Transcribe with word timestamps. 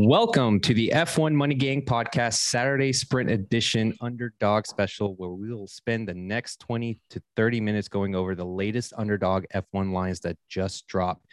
Welcome 0.00 0.60
to 0.60 0.72
the 0.74 0.92
F1 0.94 1.34
Money 1.34 1.56
Gang 1.56 1.84
podcast, 1.84 2.34
Saturday 2.34 2.92
Sprint 2.92 3.32
Edition 3.32 3.92
Underdog 4.00 4.64
Special, 4.64 5.16
where 5.16 5.30
we 5.30 5.52
will 5.52 5.66
spend 5.66 6.06
the 6.06 6.14
next 6.14 6.60
20 6.60 7.00
to 7.10 7.20
30 7.34 7.60
minutes 7.60 7.88
going 7.88 8.14
over 8.14 8.36
the 8.36 8.44
latest 8.44 8.92
Underdog 8.96 9.44
F1 9.52 9.92
lines 9.92 10.20
that 10.20 10.36
just 10.48 10.86
dropped. 10.86 11.26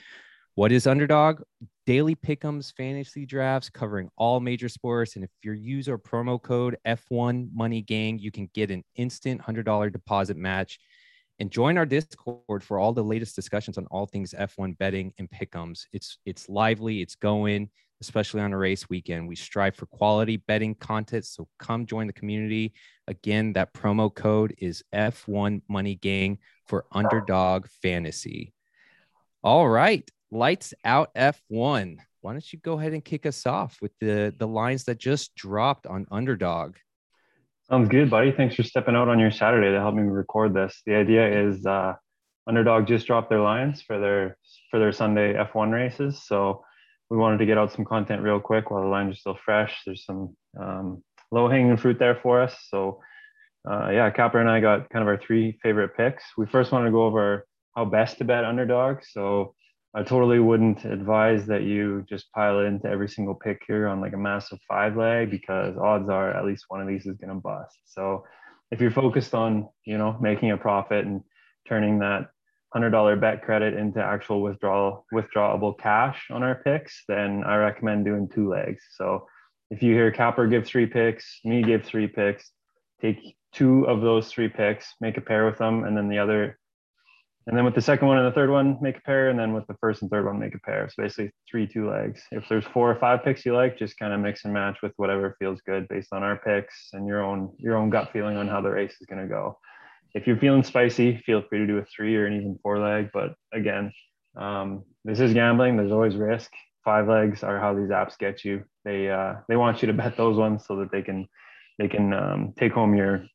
What 0.55 0.71
is 0.71 0.87
Underdog? 0.87 1.43
Daily 1.85 2.15
pickums, 2.15 2.73
fantasy 2.75 3.27
drafts 3.27 3.69
covering 3.69 4.09
all 4.17 4.39
major 4.39 4.67
sports. 4.67 5.15
And 5.15 5.23
if 5.23 5.29
you 5.43 5.51
use 5.51 5.87
our 5.87 5.99
promo 5.99 6.41
code 6.41 6.75
F1 6.87 7.49
Money 7.53 7.83
Gang, 7.83 8.17
you 8.17 8.31
can 8.31 8.49
get 8.55 8.71
an 8.71 8.83
instant 8.95 9.43
$100 9.43 9.91
deposit 9.91 10.37
match 10.37 10.79
and 11.37 11.51
join 11.51 11.77
our 11.77 11.85
discord 11.85 12.63
for 12.63 12.79
all 12.79 12.93
the 12.93 13.03
latest 13.03 13.35
discussions 13.35 13.77
on 13.77 13.85
all 13.91 14.05
things 14.05 14.33
f1 14.39 14.77
betting 14.77 15.11
and 15.17 15.29
pickums 15.29 15.81
it's 15.91 16.19
it's 16.25 16.47
lively 16.47 17.01
it's 17.01 17.15
going 17.15 17.69
especially 18.01 18.41
on 18.41 18.53
a 18.53 18.57
race 18.57 18.89
weekend. 18.89 19.27
We 19.27 19.35
strive 19.35 19.75
for 19.75 19.85
quality 19.85 20.37
betting 20.37 20.75
content 20.75 21.25
so 21.25 21.47
come 21.59 21.85
join 21.85 22.07
the 22.07 22.13
community. 22.13 22.73
Again 23.07 23.53
that 23.53 23.73
promo 23.73 24.13
code 24.13 24.55
is 24.57 24.83
f1 24.93 25.61
money 25.67 25.95
gang 25.95 26.39
for 26.65 26.85
underdog 26.91 27.67
fantasy. 27.81 28.53
All 29.43 29.67
right 29.67 30.09
lights 30.31 30.73
out 30.83 31.13
f1 31.15 31.99
why 32.25 32.31
don't 32.31 32.51
you 32.51 32.57
go 32.57 32.79
ahead 32.79 32.93
and 32.93 33.05
kick 33.05 33.27
us 33.27 33.45
off 33.45 33.77
with 33.83 33.91
the 33.99 34.33
the 34.35 34.47
lines 34.47 34.85
that 34.85 34.97
just 34.97 35.35
dropped 35.35 35.85
on 35.85 36.07
underdog? 36.09 36.75
Sounds 37.69 37.87
good, 37.87 38.09
buddy. 38.09 38.31
Thanks 38.31 38.55
for 38.55 38.63
stepping 38.63 38.95
out 38.95 39.09
on 39.09 39.19
your 39.19 39.29
Saturday 39.29 39.71
to 39.71 39.79
help 39.79 39.93
me 39.93 40.01
record 40.01 40.51
this. 40.51 40.81
The 40.87 40.95
idea 40.95 41.47
is 41.47 41.65
uh, 41.67 41.93
Underdog 42.47 42.87
just 42.87 43.05
dropped 43.05 43.29
their 43.29 43.41
lines 43.41 43.83
for 43.83 43.99
their 43.99 44.37
for 44.71 44.79
their 44.79 44.91
Sunday 44.91 45.33
F1 45.33 45.71
races, 45.71 46.23
so 46.25 46.63
we 47.09 47.17
wanted 47.17 47.37
to 47.37 47.45
get 47.45 47.57
out 47.57 47.71
some 47.71 47.85
content 47.85 48.21
real 48.21 48.39
quick 48.39 48.71
while 48.71 48.81
the 48.81 48.87
lines 48.87 49.13
are 49.13 49.19
still 49.19 49.37
fresh. 49.43 49.81
There's 49.85 50.05
some 50.05 50.35
um, 50.59 51.03
low 51.31 51.47
hanging 51.47 51.77
fruit 51.77 51.99
there 51.99 52.15
for 52.15 52.41
us. 52.41 52.55
So 52.69 52.99
uh, 53.69 53.89
yeah, 53.89 54.09
Capper 54.11 54.39
and 54.39 54.49
I 54.49 54.59
got 54.59 54.89
kind 54.89 55.01
of 55.01 55.07
our 55.07 55.17
three 55.17 55.57
favorite 55.63 55.95
picks. 55.97 56.23
We 56.37 56.45
first 56.45 56.71
wanted 56.71 56.85
to 56.85 56.91
go 56.91 57.05
over 57.05 57.45
how 57.75 57.85
best 57.85 58.17
to 58.19 58.23
bet 58.23 58.45
Underdog. 58.45 58.99
So 59.03 59.55
I 59.95 60.03
totally 60.03 60.39
wouldn't 60.39 60.83
advise 60.85 61.45
that 61.47 61.63
you 61.63 62.05
just 62.07 62.31
pile 62.33 62.59
into 62.59 62.87
every 62.87 63.07
single 63.07 63.33
pick 63.33 63.61
here 63.67 63.87
on 63.87 64.01
like 64.01 64.13
a 64.13 64.17
massive 64.17 64.59
five 64.67 64.97
leg 64.97 65.31
because 65.31 65.77
odds 65.77 66.09
are 66.09 66.31
at 66.31 66.45
least 66.45 66.65
one 66.67 66.81
of 66.81 66.87
these 66.87 67.05
is 67.05 67.17
going 67.17 67.33
to 67.33 67.41
bust. 67.41 67.77
So 67.85 68.25
if 68.71 68.81
you're 68.81 68.91
focused 68.91 69.33
on, 69.33 69.69
you 69.85 69.97
know, 69.97 70.17
making 70.19 70.51
a 70.51 70.57
profit 70.57 71.05
and 71.05 71.21
turning 71.67 71.99
that 71.99 72.29
hundred 72.75 72.89
dollar 72.89 73.15
bet 73.15 73.41
credit 73.41 73.73
into 73.73 74.03
actual 74.03 74.41
withdrawal 74.41 75.05
withdrawable 75.13 75.77
cash 75.79 76.25
on 76.29 76.43
our 76.43 76.55
picks, 76.55 77.03
then 77.07 77.41
I 77.45 77.55
recommend 77.55 78.03
doing 78.03 78.27
two 78.27 78.49
legs. 78.49 78.83
So 78.97 79.27
if 79.71 79.81
you 79.81 79.93
hear 79.93 80.11
Capper 80.11 80.45
give 80.45 80.67
three 80.67 80.85
picks, 80.85 81.39
me 81.45 81.63
give 81.63 81.85
three 81.85 82.07
picks, 82.07 82.51
take 83.01 83.37
two 83.53 83.87
of 83.87 84.01
those 84.01 84.29
three 84.29 84.49
picks, 84.49 84.93
make 84.99 85.15
a 85.15 85.21
pair 85.21 85.45
with 85.45 85.57
them, 85.57 85.85
and 85.85 85.95
then 85.95 86.09
the 86.09 86.17
other 86.17 86.59
and 87.47 87.55
then 87.55 87.63
with 87.63 87.75
the 87.75 87.81
second 87.81 88.09
one 88.09 88.17
and 88.17 88.27
the 88.27 88.33
third 88.33 88.49
one, 88.49 88.77
make 88.81 88.97
a 88.97 89.01
pair. 89.01 89.29
And 89.29 89.39
then 89.39 89.53
with 89.53 89.67
the 89.67 89.75
first 89.75 90.01
and 90.01 90.09
third 90.11 90.25
one, 90.25 90.37
make 90.37 90.55
a 90.55 90.59
pair. 90.59 90.89
So 90.89 91.03
basically 91.03 91.31
three 91.49 91.67
two 91.67 91.89
legs. 91.89 92.23
If 92.31 92.43
there's 92.49 92.65
four 92.65 92.91
or 92.91 92.95
five 92.95 93.23
picks 93.23 93.45
you 93.45 93.55
like, 93.55 93.77
just 93.77 93.97
kind 93.97 94.11
of 94.11 94.19
mix 94.19 94.43
and 94.43 94.53
match 94.53 94.79
with 94.81 94.91
whatever 94.97 95.37
feels 95.39 95.61
good 95.61 95.87
based 95.87 96.11
on 96.11 96.23
our 96.23 96.37
picks 96.37 96.89
and 96.91 97.07
your 97.07 97.23
own 97.23 97.53
your 97.57 97.77
own 97.77 97.89
gut 97.89 98.09
feeling 98.11 98.35
on 98.35 98.49
how 98.49 98.59
the 98.59 98.71
race 98.71 98.97
is 98.99 99.07
going 99.07 99.21
to 99.21 99.29
go. 99.29 99.57
If 100.15 100.25
you're 100.25 100.37
feeling 100.37 100.63
spicy, 100.63 101.17
feel 101.17 101.43
free 101.43 101.59
to 101.59 101.67
do 101.67 101.77
a 101.77 101.85
three 101.85 102.15
or 102.15 102.25
an 102.25 102.33
even 102.33 102.57
four 102.63 102.79
leg. 102.79 103.09
But 103.13 103.35
again, 103.53 103.91
um, 104.37 104.83
this 105.03 105.19
is 105.19 105.33
gambling. 105.33 105.75
There's 105.75 105.91
always 105.91 106.15
risk. 106.15 106.51
Five 106.83 107.07
legs 107.07 107.43
are 107.43 107.59
how 107.59 107.73
these 107.73 107.89
apps 107.89 108.17
get 108.17 108.45
you. 108.45 108.63
They 108.85 109.09
uh, 109.09 109.35
they 109.49 109.57
want 109.57 109.81
you 109.81 109.87
to 109.87 109.93
bet 109.93 110.15
those 110.15 110.37
ones 110.37 110.65
so 110.65 110.77
that 110.77 110.91
they 110.91 111.01
can 111.01 111.27
they 111.77 111.89
can 111.89 112.13
um, 112.13 112.53
take 112.57 112.71
home 112.71 112.95
your 112.95 113.25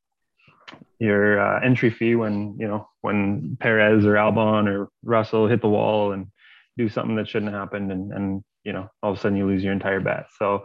your 0.98 1.40
uh, 1.40 1.60
entry 1.60 1.90
fee 1.90 2.14
when 2.14 2.56
you 2.58 2.66
know 2.66 2.88
when 3.02 3.58
Perez 3.60 4.06
or 4.06 4.14
Albon 4.14 4.66
or 4.66 4.88
Russell 5.02 5.48
hit 5.48 5.60
the 5.60 5.68
wall 5.68 6.12
and 6.12 6.28
do 6.78 6.88
something 6.88 7.16
that 7.16 7.28
shouldn't 7.28 7.52
happen 7.52 7.90
and 7.90 8.12
and 8.12 8.44
you 8.64 8.72
know 8.72 8.88
all 9.02 9.12
of 9.12 9.18
a 9.18 9.20
sudden 9.20 9.36
you 9.36 9.46
lose 9.46 9.62
your 9.62 9.72
entire 9.74 10.00
bet. 10.00 10.26
So 10.38 10.64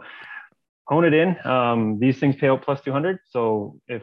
hone 0.86 1.04
it 1.04 1.14
in. 1.14 1.36
Um, 1.44 1.98
these 1.98 2.18
things 2.18 2.36
pay 2.36 2.48
out 2.48 2.62
plus 2.62 2.80
200. 2.80 3.18
So 3.28 3.78
if 3.88 4.02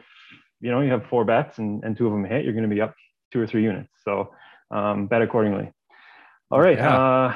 you 0.60 0.70
know 0.70 0.80
you 0.80 0.90
have 0.90 1.06
four 1.06 1.24
bets 1.24 1.58
and, 1.58 1.82
and 1.84 1.96
two 1.96 2.06
of 2.06 2.12
them 2.12 2.24
hit, 2.24 2.44
you're 2.44 2.54
going 2.54 2.68
to 2.68 2.74
be 2.74 2.80
up 2.80 2.94
two 3.32 3.40
or 3.40 3.46
three 3.46 3.62
units. 3.62 3.90
So 4.04 4.32
um, 4.70 5.06
bet 5.06 5.22
accordingly. 5.22 5.72
All 6.50 6.60
right. 6.60 6.76
Yeah. 6.76 6.98
Uh, 6.98 7.34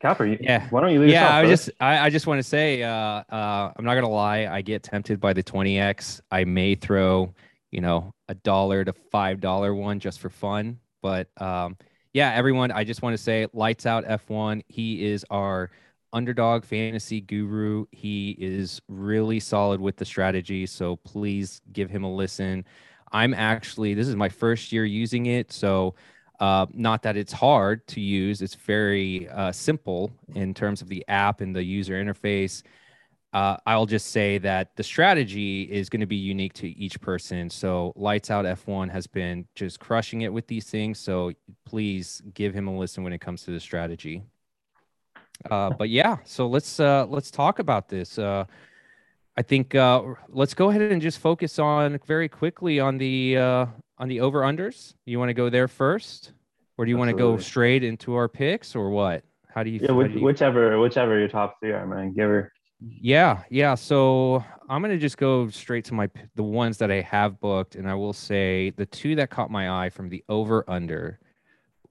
Capper, 0.00 0.26
yeah. 0.26 0.68
Why 0.70 0.80
don't 0.80 0.92
you 0.92 1.00
leave? 1.00 1.10
Yeah, 1.10 1.36
I 1.36 1.46
just 1.46 1.70
I, 1.80 1.98
I 2.06 2.10
just 2.10 2.28
want 2.28 2.38
to 2.38 2.44
say 2.44 2.84
uh, 2.84 2.90
uh, 2.90 3.72
I'm 3.76 3.84
not 3.84 3.94
gonna 3.94 4.08
lie. 4.08 4.46
I 4.46 4.62
get 4.62 4.84
tempted 4.84 5.18
by 5.20 5.32
the 5.32 5.42
20x. 5.42 6.20
I 6.30 6.44
may 6.44 6.76
throw 6.76 7.34
you 7.70 7.80
know, 7.80 8.14
a 8.28 8.34
dollar 8.34 8.84
to 8.84 8.92
five 8.92 9.40
dollar 9.40 9.74
one 9.74 10.00
just 10.00 10.20
for 10.20 10.30
fun. 10.30 10.78
But 11.02 11.28
um, 11.40 11.76
yeah, 12.12 12.32
everyone, 12.34 12.70
I 12.70 12.84
just 12.84 13.02
want 13.02 13.16
to 13.16 13.22
say, 13.22 13.46
lights 13.52 13.86
out 13.86 14.04
F1. 14.04 14.62
He 14.68 15.06
is 15.06 15.24
our 15.30 15.70
underdog 16.12 16.64
fantasy 16.64 17.20
guru. 17.20 17.86
He 17.92 18.36
is 18.38 18.80
really 18.88 19.40
solid 19.40 19.80
with 19.80 19.96
the 19.96 20.04
strategy. 20.04 20.66
So 20.66 20.96
please 20.96 21.60
give 21.72 21.90
him 21.90 22.04
a 22.04 22.12
listen. 22.12 22.64
I'm 23.12 23.34
actually, 23.34 23.94
this 23.94 24.08
is 24.08 24.16
my 24.16 24.28
first 24.28 24.72
year 24.72 24.84
using 24.84 25.26
it. 25.26 25.52
So, 25.52 25.94
uh, 26.40 26.66
not 26.72 27.02
that 27.02 27.16
it's 27.16 27.32
hard 27.32 27.84
to 27.88 28.00
use, 28.00 28.42
it's 28.42 28.54
very 28.54 29.28
uh, 29.30 29.50
simple 29.50 30.12
in 30.36 30.54
terms 30.54 30.80
of 30.82 30.88
the 30.88 31.04
app 31.08 31.40
and 31.40 31.56
the 31.56 31.64
user 31.64 31.94
interface 31.94 32.62
uh, 33.32 33.56
I'll 33.66 33.86
just 33.86 34.08
say 34.08 34.38
that 34.38 34.74
the 34.76 34.82
strategy 34.82 35.62
is 35.62 35.88
going 35.88 36.00
to 36.00 36.06
be 36.06 36.16
unique 36.16 36.54
to 36.54 36.68
each 36.68 37.00
person. 37.00 37.50
So, 37.50 37.92
Lights 37.94 38.30
Out 38.30 38.46
F1 38.46 38.90
has 38.90 39.06
been 39.06 39.46
just 39.54 39.80
crushing 39.80 40.22
it 40.22 40.32
with 40.32 40.46
these 40.46 40.70
things. 40.70 40.98
So, 40.98 41.32
please 41.66 42.22
give 42.32 42.54
him 42.54 42.68
a 42.68 42.76
listen 42.76 43.04
when 43.04 43.12
it 43.12 43.20
comes 43.20 43.42
to 43.44 43.50
the 43.50 43.60
strategy. 43.60 44.22
Uh, 45.50 45.70
but 45.70 45.88
yeah, 45.88 46.18
so 46.24 46.46
let's 46.46 46.80
uh, 46.80 47.06
let's 47.08 47.30
talk 47.30 47.58
about 47.58 47.88
this. 47.88 48.18
Uh, 48.18 48.44
I 49.36 49.42
think 49.42 49.74
uh, 49.74 50.02
let's 50.28 50.54
go 50.54 50.70
ahead 50.70 50.82
and 50.82 51.00
just 51.00 51.18
focus 51.18 51.58
on 51.58 52.00
very 52.06 52.28
quickly 52.28 52.80
on 52.80 52.98
the 52.98 53.36
uh, 53.36 53.66
on 53.98 54.08
the 54.08 54.20
over 54.20 54.40
unders. 54.40 54.94
You 55.06 55.18
want 55.18 55.28
to 55.28 55.34
go 55.34 55.48
there 55.48 55.68
first, 55.68 56.32
or 56.76 56.84
do 56.84 56.90
you 56.90 56.98
want 56.98 57.10
to 57.10 57.16
go 57.16 57.38
straight 57.38 57.84
into 57.84 58.14
our 58.14 58.28
picks, 58.28 58.74
or 58.74 58.90
what? 58.90 59.22
How 59.48 59.62
do 59.62 59.70
you? 59.70 59.80
Yeah, 59.80 59.92
which, 59.92 60.12
do 60.12 60.18
you... 60.18 60.24
whichever 60.24 60.78
whichever 60.80 61.18
your 61.18 61.28
top 61.28 61.60
three 61.60 61.72
are, 61.72 61.86
man. 61.86 62.12
Give 62.12 62.28
her 62.28 62.52
yeah, 62.80 63.42
yeah. 63.50 63.74
So 63.74 64.44
I'm 64.68 64.82
gonna 64.82 64.98
just 64.98 65.18
go 65.18 65.48
straight 65.48 65.84
to 65.86 65.94
my 65.94 66.08
the 66.36 66.42
ones 66.42 66.78
that 66.78 66.90
I 66.90 67.00
have 67.02 67.40
booked, 67.40 67.74
and 67.74 67.88
I 67.88 67.94
will 67.94 68.12
say 68.12 68.70
the 68.70 68.86
two 68.86 69.16
that 69.16 69.30
caught 69.30 69.50
my 69.50 69.84
eye 69.84 69.90
from 69.90 70.08
the 70.08 70.24
over 70.28 70.64
under 70.68 71.18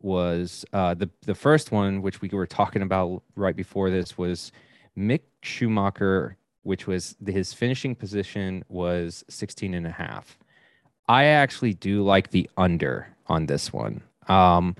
was 0.01 0.65
uh, 0.73 0.93
the 0.93 1.09
the 1.25 1.35
first 1.35 1.71
one, 1.71 2.01
which 2.01 2.21
we 2.21 2.29
were 2.29 2.47
talking 2.47 2.81
about 2.81 3.23
right 3.35 3.55
before 3.55 3.89
this, 3.89 4.17
was 4.17 4.51
Mick 4.97 5.21
Schumacher, 5.41 6.37
which 6.63 6.87
was 6.87 7.15
his 7.25 7.53
finishing 7.53 7.95
position 7.95 8.63
was 8.69 9.23
16 9.29 9.73
and 9.73 9.87
a 9.87 9.91
half. 9.91 10.37
I 11.07 11.25
actually 11.25 11.73
do 11.73 12.03
like 12.03 12.31
the 12.31 12.49
under 12.57 13.07
on 13.27 13.45
this 13.45 13.71
one. 13.71 14.01
Um, 14.27 14.75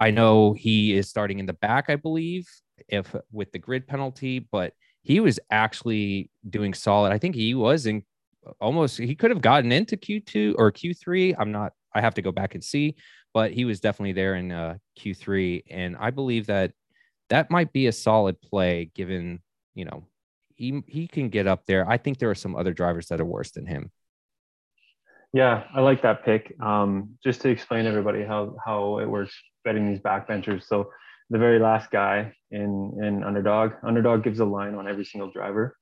I 0.00 0.10
know 0.10 0.54
he 0.54 0.94
is 0.94 1.08
starting 1.08 1.38
in 1.38 1.46
the 1.46 1.52
back, 1.52 1.90
I 1.90 1.96
believe, 1.96 2.48
if 2.88 3.14
with 3.30 3.52
the 3.52 3.58
grid 3.58 3.86
penalty, 3.86 4.38
but 4.38 4.72
he 5.02 5.20
was 5.20 5.38
actually 5.50 6.30
doing 6.48 6.72
solid. 6.74 7.12
I 7.12 7.18
think 7.18 7.34
he 7.34 7.54
was 7.54 7.86
in 7.86 8.02
almost 8.60 8.98
he 8.98 9.14
could 9.14 9.30
have 9.30 9.42
gotten 9.42 9.72
into 9.72 9.96
Q2 9.96 10.54
or 10.56 10.72
Q3. 10.72 11.36
I'm 11.38 11.52
not 11.52 11.74
I 11.94 12.00
have 12.00 12.14
to 12.14 12.22
go 12.22 12.32
back 12.32 12.54
and 12.54 12.62
see, 12.62 12.96
but 13.34 13.52
he 13.52 13.64
was 13.64 13.80
definitely 13.80 14.12
there 14.12 14.34
in 14.34 14.52
uh, 14.52 14.76
Q3 14.98 15.64
and 15.70 15.96
I 15.98 16.10
believe 16.10 16.46
that 16.46 16.72
that 17.30 17.50
might 17.50 17.72
be 17.72 17.86
a 17.86 17.92
solid 17.92 18.40
play 18.40 18.90
given, 18.94 19.40
you 19.74 19.84
know, 19.84 20.04
he 20.56 20.82
he 20.86 21.08
can 21.08 21.30
get 21.30 21.46
up 21.46 21.64
there. 21.66 21.88
I 21.88 21.96
think 21.96 22.18
there 22.18 22.28
are 22.28 22.34
some 22.34 22.54
other 22.54 22.74
drivers 22.74 23.06
that 23.08 23.20
are 23.20 23.24
worse 23.24 23.52
than 23.52 23.64
him. 23.64 23.90
Yeah, 25.32 25.64
I 25.74 25.80
like 25.80 26.02
that 26.02 26.24
pick. 26.24 26.54
Um, 26.60 27.16
just 27.24 27.40
to 27.42 27.48
explain 27.48 27.86
everybody 27.86 28.24
how 28.24 28.56
how 28.64 28.98
it 28.98 29.06
works 29.08 29.34
betting 29.64 29.88
these 29.88 30.00
backbenchers. 30.00 30.64
So 30.64 30.90
the 31.30 31.38
very 31.38 31.58
last 31.58 31.90
guy 31.90 32.34
in 32.50 32.98
in 33.02 33.24
underdog. 33.24 33.72
Underdog 33.82 34.22
gives 34.22 34.40
a 34.40 34.44
line 34.44 34.74
on 34.74 34.86
every 34.86 35.04
single 35.04 35.30
driver. 35.30 35.76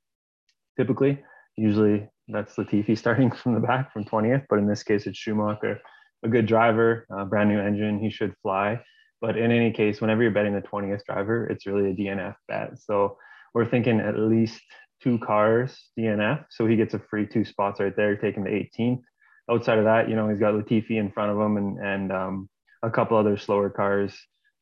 Typically, 0.77 1.19
usually 1.57 2.09
that's 2.29 2.55
Latifi 2.55 2.97
starting 3.05 3.33
from 3.33 3.55
the 3.55 3.61
back 3.61 3.93
from 3.93 4.05
20th, 4.05 4.45
but 4.49 4.59
in 4.59 4.69
this 4.69 4.83
case 4.83 5.07
it's 5.07 5.19
Schumacher, 5.19 5.81
a 6.25 6.29
good 6.29 6.47
driver, 6.47 7.07
a 7.11 7.25
brand 7.25 7.49
new 7.49 7.61
engine, 7.61 7.99
he 7.99 8.11
should 8.11 8.35
fly. 8.43 8.81
But 9.21 9.37
in 9.37 9.51
any 9.51 9.73
case, 9.73 10.01
whenever 10.01 10.23
you're 10.23 10.31
betting 10.31 10.55
the 10.55 10.63
20th 10.63 11.05
driver, 11.05 11.47
it's 11.47 11.67
really 11.67 11.91
a 11.91 11.95
DNF 11.95 12.35
bet. 12.47 12.79
So 12.79 13.19
we're 13.55 13.69
thinking 13.69 14.01
at 14.01 14.19
least 14.19 14.61
two 15.03 15.19
cars 15.19 15.77
DNF. 15.99 16.45
So 16.51 16.67
he 16.67 16.77
gets 16.77 16.95
a 16.95 16.99
free 16.99 17.27
two 17.27 17.45
spots 17.45 17.81
right 17.81 17.95
there, 17.97 18.17
taking 18.17 18.45
the 18.45 18.51
18th. 18.51 19.03
Outside 19.51 19.79
of 19.79 19.85
that, 19.85 20.09
you 20.09 20.17
know, 20.17 20.29
he's 20.29 20.39
got 20.39 20.55
Latifi 20.55 20.99
in 20.99 21.11
front 21.11 21.33
of 21.33 21.39
him 21.39 21.57
and 21.57 21.79
and 21.79 22.13
um, 22.13 22.49
a 22.83 22.91
couple 22.91 23.17
other 23.17 23.37
slower 23.39 23.71
cars 23.71 24.15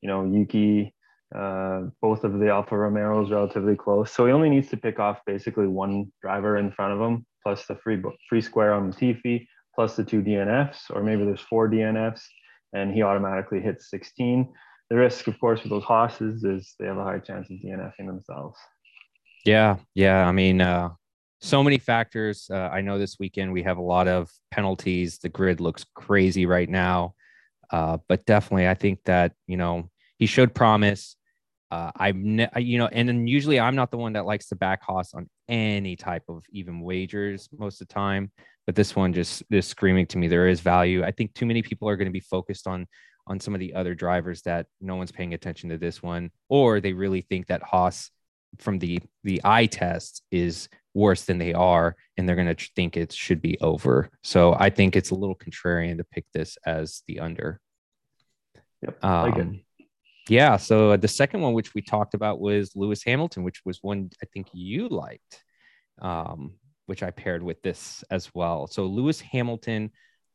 you 0.02 0.09
know, 0.09 0.25
Yuki, 0.25 0.93
Uh, 1.35 1.91
both 2.00 2.23
of 2.23 2.38
the 2.38 2.49
Alfa 2.49 2.76
Romeos 2.79 3.32
relatively 3.32 3.75
close, 3.75 4.12
so 4.12 4.26
he 4.26 4.32
only 4.32 4.49
needs 4.49 4.69
to 4.69 4.76
pick 4.76 5.00
off 5.00 5.19
basically 5.26 5.67
one 5.67 6.12
driver 6.23 6.56
in 6.56 6.70
front 6.70 6.93
of 6.94 7.00
him, 7.00 7.26
plus 7.43 7.67
the 7.67 7.75
free 7.82 8.00
free 8.29 8.41
square 8.41 8.73
on 8.73 8.93
Latifi, 8.93 9.44
plus 9.76 9.94
the 9.94 10.02
two 10.02 10.23
DNFs, 10.23 10.90
or 10.90 11.05
maybe 11.05 11.25
there's 11.25 11.40
four 11.40 11.69
DNFs, 11.69 12.23
and 12.73 12.93
he 12.93 13.02
automatically 13.02 13.61
hits 13.61 13.88
16. 13.90 14.52
The 14.90 14.96
risk, 14.96 15.28
of 15.28 15.38
course, 15.38 15.62
with 15.62 15.70
those 15.70 15.84
Haas's 15.84 16.43
is 16.43 16.75
they 16.81 16.87
have 16.87 16.96
a 16.96 17.05
high 17.05 17.19
chance 17.19 17.49
of 17.50 17.58
DNFing 17.58 18.06
themselves. 18.06 18.58
Yeah, 19.44 19.76
yeah. 19.94 20.26
I 20.26 20.32
mean, 20.32 20.61
uh, 20.61 20.90
so 21.40 21.62
many 21.62 21.78
factors. 21.78 22.49
Uh, 22.50 22.70
I 22.73 22.81
know 22.81 22.99
this 22.99 23.19
weekend 23.19 23.52
we 23.52 23.62
have 23.62 23.78
a 23.78 23.82
lot 23.82 24.08
of 24.08 24.31
penalties. 24.50 25.19
The 25.19 25.28
grid 25.28 25.61
looks 25.61 25.84
crazy 25.94 26.46
right 26.46 26.69
now, 26.69 27.14
uh, 27.70 27.99
but 28.08 28.25
definitely, 28.26 28.69
I 28.69 28.75
think 28.75 29.00
that 29.05 29.32
you 29.46 29.56
know 29.56 29.90
he 30.19 30.26
showed 30.26 30.55
promise. 30.55 31.17
Uh, 31.70 31.90
I've 31.96 32.17
ne- 32.17 32.49
you 32.56 32.78
know, 32.78 32.87
and 32.87 33.08
then 33.08 33.26
usually 33.26 33.61
I'm 33.61 33.75
not 33.75 33.90
the 33.90 33.99
one 33.99 34.14
that 34.14 34.25
likes 34.25 34.49
to 34.49 34.56
back 34.56 34.82
Haas 34.82 35.14
on 35.14 35.28
any 35.49 35.96
type 35.96 36.23
of 36.28 36.44
even 36.50 36.81
wagers 36.81 37.49
most 37.56 37.81
of 37.81 37.88
the 37.88 37.94
time, 37.94 38.31
but 38.66 38.74
this 38.74 38.96
one 38.96 39.12
just 39.12 39.42
is 39.50 39.66
screaming 39.66 40.06
to 40.06 40.18
me 40.18 40.28
there 40.28 40.48
is 40.48 40.60
value. 40.60 41.04
I 41.04 41.12
think 41.12 41.34
too 41.34 41.46
many 41.46 41.62
people 41.62 41.88
are 41.88 41.96
going 41.96 42.08
to 42.08 42.12
be 42.12 42.20
focused 42.20 42.66
on 42.66 42.86
on 43.28 43.40
some 43.40 43.54
of 43.54 43.60
the 43.60 43.74
other 43.74 43.94
drivers 43.94 44.42
that 44.42 44.66
no 44.80 44.94
one's 44.96 45.10
paying 45.10 45.34
attention 45.34 45.70
to 45.70 45.78
this 45.78 46.02
one, 46.02 46.30
or 46.48 46.80
they 46.80 46.92
really 46.92 47.22
think 47.22 47.46
that 47.48 47.62
Haas 47.62 48.10
from 48.58 48.78
the 48.78 49.00
the 49.24 49.40
eye 49.44 49.66
test 49.66 50.22
is 50.30 50.68
worse 50.94 51.24
than 51.24 51.38
they 51.38 51.52
are, 51.52 51.94
and 52.16 52.28
they're 52.28 52.36
going 52.36 52.54
to 52.54 52.68
think 52.74 52.96
it 52.96 53.12
should 53.12 53.42
be 53.42 53.58
over. 53.60 54.10
So 54.22 54.56
I 54.58 54.70
think 54.70 54.96
it's 54.96 55.10
a 55.10 55.14
little 55.14 55.36
contrarian 55.36 55.98
to 55.98 56.04
pick 56.04 56.24
this 56.32 56.56
as 56.64 57.02
the 57.06 57.20
under. 57.20 57.60
Yep, 58.82 59.04
um, 59.04 59.32
like 59.32 59.64
yeah. 60.28 60.56
So 60.56 60.96
the 60.96 61.08
second 61.08 61.40
one, 61.40 61.52
which 61.52 61.74
we 61.74 61.82
talked 61.82 62.14
about, 62.14 62.40
was 62.40 62.74
Lewis 62.74 63.02
Hamilton, 63.04 63.42
which 63.42 63.60
was 63.64 63.78
one 63.82 64.10
I 64.22 64.26
think 64.32 64.48
you 64.52 64.88
liked, 64.88 65.44
um, 66.00 66.54
which 66.87 67.03
I 67.03 67.11
paired 67.11 67.43
with 67.43 67.62
this 67.62 68.03
as 68.11 68.35
well. 68.35 68.67
So 68.67 68.87
Lewis 68.87 69.21
Hamilton 69.21 69.91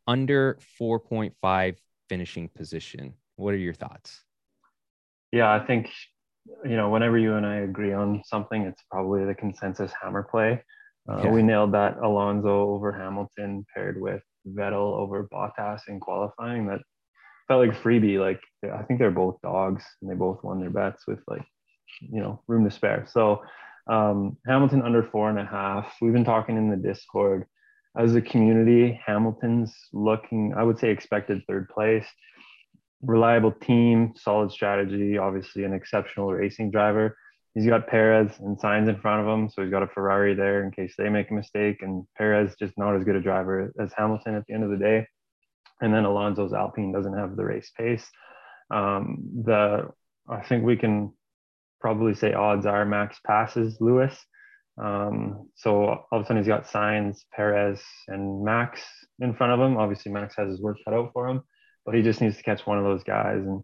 under 0.08 0.58
4.5 0.80 1.78
finishing 2.10 2.50
position. 2.50 3.14
What 3.36 3.54
are 3.54 3.58
your 3.58 3.74
thoughts? 3.74 4.24
Yeah, 5.32 5.52
I 5.52 5.66
think, 5.66 5.90
you 6.66 6.76
know, 6.76 6.90
whenever 6.90 7.18
you 7.18 7.36
and 7.36 7.46
I 7.46 7.58
agree 7.58 7.94
on 7.94 8.22
something, 8.26 8.64
it's 8.64 8.84
probably 8.92 9.26
the 9.26 9.34
consensus 9.34 9.92
hammer 10.02 10.24
play. 10.24 10.62
Uh, 11.10 11.22
yeah. 11.24 11.32
We 11.32 11.42
nailed 11.42 11.74
that 11.74 11.98
Alonso 11.98 12.70
over 12.70 12.92
Hamilton 12.92 13.66
paired 13.74 14.00
with 14.00 14.22
Vettel 14.48 14.98
over 14.98 15.28
Bottas 15.32 15.82
in 15.88 16.00
qualifying. 16.00 16.68
That 16.68 16.82
felt 17.48 17.68
like 17.68 17.82
freebie. 17.82 18.20
Like 18.20 18.42
I 18.72 18.84
think 18.84 19.00
they're 19.00 19.12
both 19.12 19.42
dogs, 19.42 19.84
and 20.02 20.10
they 20.10 20.16
both 20.16 20.44
won 20.44 20.60
their 20.60 20.70
bets 20.70 21.08
with 21.08 21.20
like 21.28 21.44
you 22.00 22.22
know 22.22 22.42
room 22.48 22.64
to 22.66 22.72
spare. 22.72 23.06
So 23.10 23.42
um, 23.88 24.38
Hamilton 24.46 24.82
under 24.82 25.04
four 25.04 25.30
and 25.30 25.40
a 25.40 25.46
half. 25.46 25.94
We've 26.02 26.14
been 26.14 26.26
talking 26.26 26.58
in 26.58 26.70
the 26.70 26.76
Discord 26.76 27.46
as 27.98 28.16
a 28.16 28.22
community. 28.22 29.00
Hamilton's 29.06 29.74
looking, 29.94 30.54
I 30.56 30.64
would 30.64 30.80
say, 30.80 30.90
expected 30.90 31.42
third 31.48 31.70
place. 31.70 32.06
Reliable 33.02 33.52
team, 33.52 34.14
solid 34.16 34.52
strategy. 34.52 35.18
Obviously, 35.18 35.64
an 35.64 35.74
exceptional 35.74 36.32
racing 36.32 36.72
driver. 36.72 37.18
He's 37.54 37.68
got 37.68 37.88
Perez 37.88 38.32
and 38.40 38.58
Sainz 38.58 38.88
in 38.88 39.00
front 39.02 39.28
of 39.28 39.28
him, 39.28 39.50
so 39.50 39.62
he's 39.62 39.72
got 39.72 39.84
a 39.84 39.88
Ferrari 39.88 40.34
there 40.34 40.64
in 40.64 40.72
case 40.72 40.94
they 40.98 41.10
make 41.10 41.32
a 41.32 41.34
mistake. 41.34 41.82
And 41.82 42.06
Perez 42.18 42.56
just 42.58 42.78
not 42.78 42.96
as 42.96 43.04
good 43.04 43.16
a 43.16 43.22
driver 43.22 43.74
as 43.80 43.92
Hamilton 43.98 44.36
at 44.36 44.46
the 44.48 44.54
end 44.54 44.64
of 44.64 44.70
the 44.70 44.78
day 44.78 45.06
and 45.82 45.94
then 45.94 46.06
Alonso's 46.06 46.54
Alpine 46.54 46.92
doesn't 46.92 47.18
have 47.18 47.36
the 47.36 47.44
race 47.44 47.72
pace. 47.76 48.08
Um, 48.70 49.18
the 49.44 49.90
I 50.30 50.42
think 50.44 50.64
we 50.64 50.78
can 50.78 51.14
probably 51.82 52.14
say 52.14 52.34
odds 52.34 52.66
are 52.66 52.86
Max 52.86 53.20
passes 53.26 53.78
Lewis. 53.82 54.18
Um, 54.82 55.50
so 55.56 55.86
all 55.86 56.08
of 56.12 56.22
a 56.22 56.26
sudden 56.26 56.38
he's 56.38 56.48
got 56.48 56.68
Sainz, 56.68 57.20
Perez, 57.36 57.82
and 58.08 58.44
Max 58.44 58.82
in 59.20 59.34
front 59.36 59.54
of 59.54 59.60
him. 59.60 59.78
Obviously 59.78 60.12
Max 60.12 60.36
has 60.38 60.50
his 60.50 60.62
work 60.62 60.78
cut 60.86 60.94
out 60.94 61.12
for 61.14 61.28
him, 61.28 61.42
but 61.86 61.96
he 61.96 62.02
just 62.02 62.22
needs 62.22 62.38
to 62.38 62.44
catch 62.44 62.66
one 62.66 62.78
of 62.78 62.84
those 62.84 63.04
guys. 63.04 63.40
And 63.40 63.64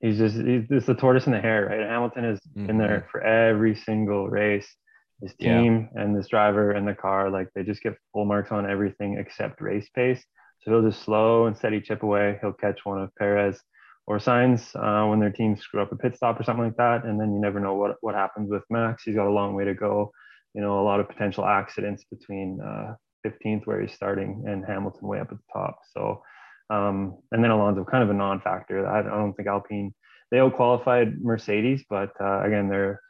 he's 0.00 0.18
just 0.18 0.36
he's, 0.36 0.64
it's 0.70 0.86
the 0.86 0.94
tortoise 0.94 1.26
in 1.26 1.32
the 1.32 1.40
hare, 1.40 1.66
right? 1.66 1.88
Hamilton 1.88 2.24
is 2.24 2.40
mm-hmm. 2.40 2.66
been 2.66 2.78
there 2.78 3.06
for 3.12 3.22
every 3.22 3.76
single 3.76 4.28
race. 4.28 4.68
His 5.22 5.34
team 5.34 5.90
yeah. 5.94 6.02
and 6.02 6.16
this 6.16 6.28
driver 6.28 6.72
and 6.72 6.88
the 6.88 6.94
car, 6.94 7.28
like 7.30 7.48
they 7.54 7.62
just 7.62 7.82
get 7.82 7.92
full 8.12 8.24
marks 8.24 8.52
on 8.52 8.68
everything 8.68 9.18
except 9.18 9.60
race 9.60 9.88
pace. 9.94 10.24
So 10.62 10.70
he'll 10.70 10.90
just 10.90 11.02
slow 11.02 11.46
and 11.46 11.56
steady 11.56 11.80
chip 11.80 12.02
away. 12.02 12.38
He'll 12.40 12.54
catch 12.54 12.80
one 12.84 13.02
of 13.02 13.14
Perez 13.16 13.60
or 14.10 14.18
Sainz 14.18 14.74
uh, 14.74 15.08
when 15.08 15.20
their 15.20 15.30
team 15.30 15.56
screw 15.56 15.80
up 15.80 15.92
a 15.92 15.96
pit 15.96 16.16
stop 16.16 16.40
or 16.40 16.42
something 16.42 16.64
like 16.64 16.76
that. 16.78 17.04
And 17.04 17.20
then 17.20 17.32
you 17.32 17.40
never 17.40 17.60
know 17.60 17.74
what, 17.74 17.94
what 18.00 18.16
happens 18.16 18.50
with 18.50 18.64
Max. 18.68 19.04
He's 19.04 19.14
got 19.14 19.28
a 19.28 19.30
long 19.30 19.54
way 19.54 19.64
to 19.64 19.72
go. 19.72 20.10
You 20.52 20.62
know, 20.62 20.80
a 20.80 20.82
lot 20.82 20.98
of 20.98 21.08
potential 21.08 21.46
accidents 21.46 22.02
between 22.10 22.60
uh, 22.60 22.94
15th 23.24 23.68
where 23.68 23.80
he's 23.80 23.94
starting 23.94 24.42
and 24.48 24.64
Hamilton 24.66 25.06
way 25.06 25.20
up 25.20 25.28
at 25.30 25.36
the 25.36 25.52
top. 25.52 25.78
So, 25.96 26.24
um, 26.70 27.18
and 27.30 27.44
then 27.44 27.52
Alonso 27.52 27.84
kind 27.84 28.02
of 28.02 28.10
a 28.10 28.14
non-factor. 28.14 28.84
I, 28.84 28.98
I 28.98 29.02
don't 29.02 29.32
think 29.34 29.46
Alpine 29.46 29.94
they 30.32 30.40
all 30.40 30.50
qualified 30.50 31.20
Mercedes, 31.20 31.84
but 31.88 32.10
uh, 32.20 32.42
again, 32.42 32.68
they're 32.68 33.00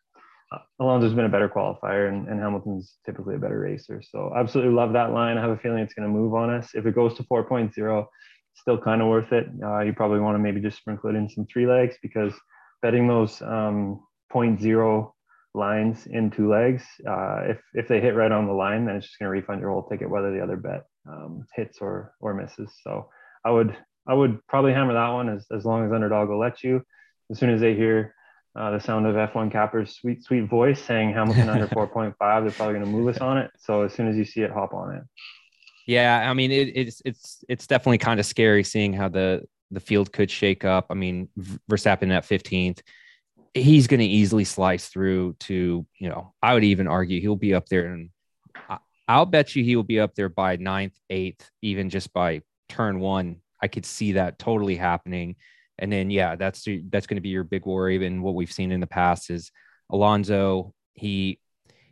Alonso's 0.81 1.15
been 1.15 1.25
a 1.25 1.31
better 1.31 1.49
qualifier 1.49 2.09
and, 2.09 2.29
and, 2.29 2.41
Hamilton's 2.41 2.97
typically 3.07 3.37
a 3.37 3.39
better 3.39 3.61
racer. 3.61 4.03
So 4.03 4.33
absolutely 4.37 4.75
love 4.75 4.93
that 4.95 5.13
line. 5.13 5.39
I 5.39 5.43
have 5.43 5.51
a 5.51 5.57
feeling 5.57 5.79
it's 5.79 5.95
going 5.95 6.09
to 6.09 6.13
move 6.13 6.35
on 6.35 6.51
us. 6.51 6.71
If 6.75 6.87
it 6.87 6.95
goes 6.95 7.15
to 7.19 7.23
4.0, 7.23 8.07
still 8.55 8.79
kind 8.79 9.01
of 9.03 9.09
worth 9.09 9.33
it. 9.33 9.47
Uh, 9.63 9.81
you 9.81 9.93
probably 9.93 10.21
want 10.21 10.35
to 10.35 10.39
maybe 10.39 10.61
just 10.61 10.79
sprinkle 10.79 11.11
it 11.11 11.17
in 11.17 11.29
some 11.29 11.47
three 11.53 11.67
legs 11.67 11.97
because 12.03 12.33
betting 12.83 13.09
those 13.09 13.41
um, 13.43 14.01
0.0 14.33 15.13
lines 15.55 16.07
in 16.07 16.31
two 16.31 16.49
legs, 16.49 16.85
uh, 17.09 17.43
if, 17.45 17.59
if 17.75 17.89
they 17.89 18.01
hit 18.01 18.15
right 18.15 18.33
on 18.33 18.47
the 18.47 18.53
line, 18.53 18.87
then 18.87 18.97
it's 18.97 19.07
just 19.07 19.19
going 19.19 19.27
to 19.27 19.31
refund 19.31 19.61
your 19.61 19.71
whole 19.71 19.89
ticket, 19.89 20.09
whether 20.09 20.33
the 20.33 20.43
other 20.43 20.57
bet 20.57 20.85
um, 21.09 21.47
hits 21.55 21.79
or, 21.81 22.13
or 22.21 22.35
misses. 22.35 22.73
So 22.83 23.09
I 23.45 23.51
would, 23.51 23.77
I 24.07 24.15
would 24.15 24.47
probably 24.47 24.73
hammer 24.73 24.95
that 24.95 25.09
one 25.09 25.29
as, 25.29 25.47
as 25.55 25.65
long 25.65 25.85
as 25.85 25.93
underdog 25.93 26.29
will 26.29 26.39
let 26.39 26.63
you. 26.63 26.83
As 27.31 27.39
soon 27.39 27.51
as 27.51 27.61
they 27.61 27.75
hear 27.75 28.15
uh, 28.59 28.73
the 28.73 28.81
sound 28.81 29.07
of 29.07 29.15
F1 29.15 29.53
Capper's 29.53 29.95
sweet, 29.95 30.25
sweet 30.25 30.49
voice 30.49 30.83
saying 30.83 31.13
Hamilton 31.13 31.49
under 31.49 31.67
4.5. 31.69 32.15
They're 32.19 32.51
probably 32.51 32.75
going 32.75 32.85
to 32.85 32.91
move 32.91 33.09
us 33.09 33.21
on 33.21 33.39
it. 33.39 33.51
So 33.59 33.83
as 33.83 33.95
soon 33.95 34.09
as 34.09 34.17
you 34.17 34.25
see 34.25 34.43
it, 34.43 34.51
hop 34.51 34.75
on 34.75 34.97
it. 34.97 35.03
Yeah, 35.91 36.31
I 36.31 36.35
mean, 36.35 36.53
it, 36.53 36.69
it's 36.77 37.03
it's 37.05 37.45
it's 37.49 37.67
definitely 37.67 37.99
kind 37.99 38.21
of 38.21 38.27
scary 38.27 38.63
seeing 38.63 38.93
how 38.93 39.09
the 39.09 39.43
the 39.73 39.81
field 39.81 40.13
could 40.13 40.31
shake 40.31 40.65
up. 40.65 40.87
I 40.89 40.95
mean, 40.95 41.29
Verstappen 41.69 42.13
at 42.13 42.23
15th, 42.23 42.81
he's 43.55 43.89
going 43.89 43.99
to 43.99 44.07
easily 44.07 44.45
slice 44.45 44.87
through 44.87 45.35
to 45.41 45.85
you 45.99 46.09
know. 46.09 46.33
I 46.41 46.55
would 46.55 46.63
even 46.63 46.87
argue 46.87 47.21
he'll 47.21 47.35
be 47.35 47.55
up 47.55 47.67
there, 47.67 47.93
and 47.93 48.11
I'll 49.09 49.27
bet 49.27 49.57
you 49.57 49.65
he 49.65 49.75
will 49.75 49.83
be 49.83 49.99
up 49.99 50.15
there 50.15 50.29
by 50.29 50.55
ninth, 50.55 50.97
eighth, 51.11 51.51
even 51.61 51.91
just 51.91 52.13
by 52.13 52.43
turn 52.69 53.01
one. 53.01 53.39
I 53.61 53.67
could 53.67 53.85
see 53.85 54.13
that 54.13 54.39
totally 54.39 54.77
happening. 54.77 55.35
And 55.77 55.93
then 55.93 56.09
yeah, 56.09 56.37
that's 56.37 56.69
that's 56.85 57.09
going 57.09 57.17
to 57.17 57.21
be 57.21 57.31
your 57.31 57.43
big 57.43 57.67
worry. 57.67 58.07
And 58.07 58.23
what 58.23 58.37
we've 58.37 58.53
seen 58.53 58.71
in 58.71 58.79
the 58.79 58.87
past 58.87 59.29
is 59.29 59.51
Alonso. 59.91 60.73
He 60.95 61.41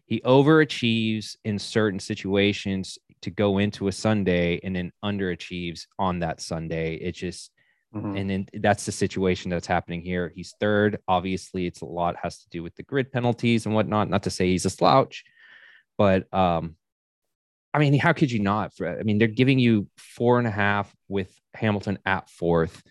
he 0.07 0.21
overachieves 0.21 1.35
in 1.45 1.59
certain 1.59 1.99
situations 1.99 2.97
to 3.23 3.31
go 3.31 3.59
into 3.59 3.89
a 3.89 3.93
Sunday 3.93 4.61
and 4.63 4.75
then 4.75 4.93
underachieves 5.05 5.87
on 5.99 6.21
that 6.21 6.41
Sunday. 6.41 6.95
It 6.95 7.13
just 7.13 7.51
mm-hmm. 7.95 8.17
and 8.17 8.31
then 8.31 8.47
that's 8.55 8.87
the 8.87 8.93
situation 8.93 9.51
that's 9.51 9.67
happening 9.67 10.03
here. 10.03 10.33
He's 10.35 10.55
third. 10.61 10.99
Obviously, 11.09 11.67
it's 11.67 11.81
a 11.81 11.87
lot 11.87 12.17
has 12.23 12.39
to 12.39 12.49
do 12.51 12.63
with 12.63 12.75
the 12.77 12.83
grid 12.83 13.13
penalties 13.13 13.67
and 13.67 13.75
whatnot. 13.75 14.09
Not 14.11 14.25
to 14.25 14.31
say 14.31 14.49
he's 14.49 14.67
a 14.67 14.71
slouch, 14.71 15.25
but 15.97 16.33
um, 16.33 16.77
I 17.75 17.79
mean, 17.79 17.99
how 17.99 18.13
could 18.13 18.31
you 18.31 18.41
not? 18.41 18.73
I 18.81 19.03
mean, 19.03 19.19
they're 19.19 19.29
giving 19.29 19.59
you 19.59 19.89
four 19.97 20.39
and 20.39 20.47
a 20.47 20.51
half 20.51 20.95
with 21.09 21.33
Hamilton 21.55 21.99
at 22.07 22.29
fourth. 22.31 22.83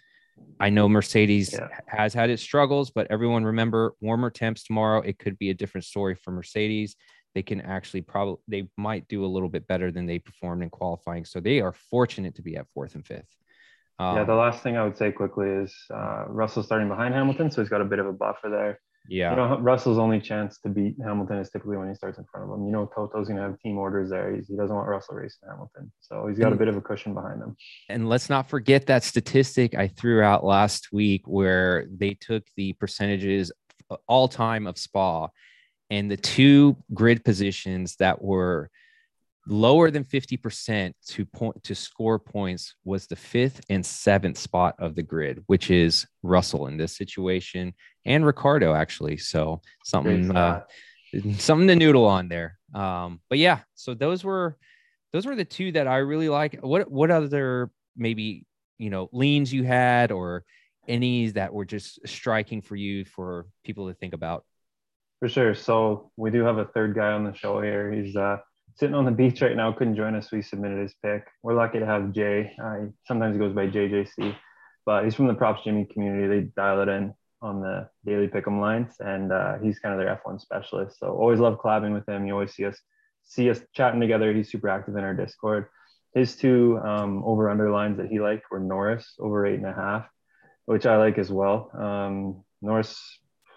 I 0.60 0.70
know 0.70 0.88
Mercedes 0.88 1.54
yeah. 1.54 1.68
has 1.88 2.14
had 2.14 2.30
its 2.30 2.42
struggles, 2.42 2.92
but 2.92 3.08
everyone 3.10 3.44
remember 3.44 3.94
warmer 4.02 4.30
temps 4.30 4.64
tomorrow. 4.64 5.02
It 5.02 5.20
could 5.20 5.38
be 5.38 5.50
a 5.50 5.54
different 5.54 5.86
story 5.86 6.16
for 6.16 6.32
Mercedes. 6.32 6.96
They 7.36 7.44
can 7.44 7.62
actually 7.62 8.02
probably 8.02 8.42
they 8.48 8.70
might 8.78 9.08
do 9.08 9.26
a 9.26 9.28
little 9.28 9.50
bit 9.50 9.68
better 9.68 9.92
than 9.92 10.06
they 10.06 10.20
performed 10.20 10.64
in 10.64 10.70
qualifying. 10.70 11.26
So 11.26 11.40
they 11.40 11.62
are 11.62 11.74
fortunate 11.92 12.36
to 12.36 12.42
be 12.42 12.58
at 12.58 12.68
fourth 12.74 12.96
and 12.96 13.06
fifth. 13.06 13.36
Um, 14.00 14.18
yeah, 14.18 14.24
the 14.24 14.36
last 14.36 14.62
thing 14.62 14.78
I 14.78 14.84
would 14.84 14.98
say 14.98 15.12
quickly 15.12 15.50
is 15.50 15.76
uh, 15.94 16.26
Russell 16.28 16.64
starting 16.64 16.88
behind 16.88 17.14
Hamilton, 17.14 17.50
so 17.50 17.62
he's 17.62 17.70
got 17.70 17.82
a 17.82 17.86
bit 17.86 18.00
of 18.00 18.06
a 18.06 18.14
buffer 18.14 18.50
there. 18.50 18.80
Yeah. 19.10 19.32
You 19.32 19.36
know, 19.38 19.60
Russell's 19.60 19.98
only 19.98 20.20
chance 20.20 20.60
to 20.60 20.70
beat 20.70 20.96
Hamilton 21.04 21.38
is 21.38 21.50
typically 21.50 21.78
when 21.78 21.88
he 21.88 21.96
starts 21.96 22.18
in 22.18 22.26
front 22.26 22.50
of 22.50 22.58
him. 22.58 22.66
You 22.66 22.72
know, 22.72 22.90
Toto's 22.94 23.28
going 23.28 23.38
to 23.38 23.44
have 23.44 23.60
team 23.60 23.78
orders 23.78 24.10
there. 24.10 24.36
He's, 24.36 24.48
he 24.48 24.56
doesn't 24.56 24.76
want 24.76 24.88
Russell 24.88 25.16
racing 25.16 25.50
Hamilton. 25.50 25.92
So 26.02 26.28
he's 26.28 26.38
got 26.38 26.52
a 26.52 26.56
bit 26.56 26.68
of 26.68 26.76
a 26.76 26.82
cushion 26.82 27.14
behind 27.14 27.42
him. 27.42 27.56
And 27.90 28.10
let's 28.10 28.30
not 28.30 28.50
forget 28.50 28.86
that 28.88 29.04
statistic 29.04 29.76
I 29.76 29.88
threw 29.88 30.22
out 30.22 30.44
last 30.44 30.90
week 30.92 31.22
where 31.26 31.88
they 31.90 32.16
took 32.16 32.44
the 32.56 32.74
percentages 32.74 33.52
all 34.08 34.28
time 34.28 34.68
of 34.68 34.78
Spa 34.78 35.30
and 35.90 36.12
the 36.12 36.18
two 36.18 36.78
grid 36.94 37.24
positions 37.24 37.96
that 37.98 38.22
were 38.22 38.70
lower 39.48 39.90
than 39.90 40.04
50% 40.04 40.94
to 41.08 41.26
point 41.26 41.64
to 41.64 41.74
score 41.74 42.20
points 42.20 42.76
was 42.84 43.08
the 43.08 43.16
fifth 43.16 43.62
and 43.70 43.86
seventh 43.86 44.38
spot 44.38 44.76
of 44.80 44.96
the 44.96 45.04
grid, 45.04 45.44
which 45.48 45.72
is 45.72 46.06
Russell 46.22 46.68
in 46.68 46.78
this 46.78 46.98
situation 46.98 47.74
and 48.06 48.26
Ricciardo 48.26 48.74
actually. 48.74 49.18
So 49.18 49.62
something 49.84 50.36
uh, 50.36 50.64
something 51.38 51.68
to 51.68 51.76
noodle 51.76 52.06
on 52.06 52.28
there. 52.28 52.58
Um, 52.74 53.22
but 53.30 53.38
yeah, 53.38 53.60
so 53.76 53.94
those 53.94 54.24
were 54.24 54.58
those 55.14 55.26
were 55.26 55.36
the 55.36 55.46
two 55.46 55.72
that 55.74 55.88
I 55.88 55.98
really 55.98 56.30
like. 56.30 56.60
What 56.62 56.92
what 56.92 57.12
other 57.12 57.72
maybe 57.96 58.46
you 58.78 58.90
know 58.90 59.10
leans 59.14 59.54
you 59.54 59.64
had 59.64 60.12
or 60.12 60.44
any 60.88 61.30
that 61.32 61.54
were 61.54 61.66
just 61.66 62.06
striking 62.08 62.62
for 62.62 62.76
you 62.76 63.06
for 63.06 63.46
people 63.64 63.88
to 63.88 63.94
think 63.94 64.14
about? 64.14 64.46
For 65.20 65.28
sure. 65.28 65.56
So 65.56 66.12
we 66.16 66.30
do 66.30 66.44
have 66.44 66.58
a 66.58 66.66
third 66.66 66.96
guy 66.96 67.12
on 67.12 67.24
the 67.24 67.34
show 67.34 67.62
here. 67.62 67.92
He's 67.92 68.16
uh, 68.16 68.38
sitting 68.76 68.96
on 68.96 69.06
the 69.06 69.12
beach 69.12 69.42
right 69.42 69.56
now. 69.56 69.72
Couldn't 69.72 69.96
join 69.96 70.16
us. 70.16 70.32
We 70.32 70.42
submitted 70.44 70.80
his 70.80 70.94
pick. 71.04 71.26
We're 71.42 71.56
lucky 71.56 71.80
to 71.80 71.86
have 71.86 72.12
Jay. 72.12 72.52
Uh, 72.64 72.88
sometimes 73.08 73.36
he 73.36 73.40
goes 73.40 73.54
by 73.54 73.68
JJC, 73.68 74.36
but 74.86 75.04
he's 75.04 75.16
from 75.16 75.28
the 75.28 75.34
Props 75.34 75.64
Jimmy 75.64 75.86
community. 75.92 76.28
They 76.28 76.48
dial 76.56 76.82
it 76.82 76.90
in 76.90 77.14
on 77.42 77.62
the 77.62 77.90
daily 78.06 78.28
pick'em 78.28 78.60
lines, 78.60 78.96
and 79.00 79.32
uh, 79.32 79.58
he's 79.62 79.80
kind 79.80 79.94
of 79.94 80.00
their 80.00 80.20
F1 80.26 80.40
specialist. 80.42 81.00
So 81.00 81.08
always 81.08 81.40
love 81.40 81.58
collabing 81.58 81.94
with 81.94 82.08
him. 82.08 82.28
You 82.28 82.34
always 82.34 82.54
see 82.54 82.66
us 82.66 82.80
see 83.24 83.50
us 83.50 83.60
chatting 83.74 84.00
together. 84.00 84.34
He's 84.34 84.52
super 84.52 84.70
active 84.70 84.96
in 84.96 85.04
our 85.04 85.14
Discord. 85.14 85.68
His 86.14 86.36
two 86.36 86.80
um, 86.84 87.24
over 87.26 87.50
under 87.50 87.70
lines 87.70 87.98
that 87.98 88.08
he 88.08 88.20
liked 88.20 88.46
were 88.50 88.60
Norris 88.60 89.16
over 89.20 89.46
eight 89.46 89.56
and 89.56 89.66
a 89.66 89.74
half, 89.74 90.08
which 90.66 90.86
I 90.86 90.98
like 90.98 91.18
as 91.18 91.32
well. 91.32 91.72
Um, 91.78 92.44
Norris 92.62 92.98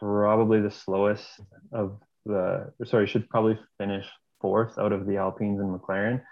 probably 0.01 0.61
the 0.61 0.71
slowest 0.71 1.27
of 1.73 2.01
the 2.27 2.73
sorry 2.85 3.07
should 3.07 3.29
probably 3.29 3.59
finish 3.79 4.07
fourth 4.41 4.79
out 4.79 4.93
of 4.93 5.07
the 5.07 5.17
Alpines 5.17 5.61
and 5.61 5.79
McLaren, 5.79 6.23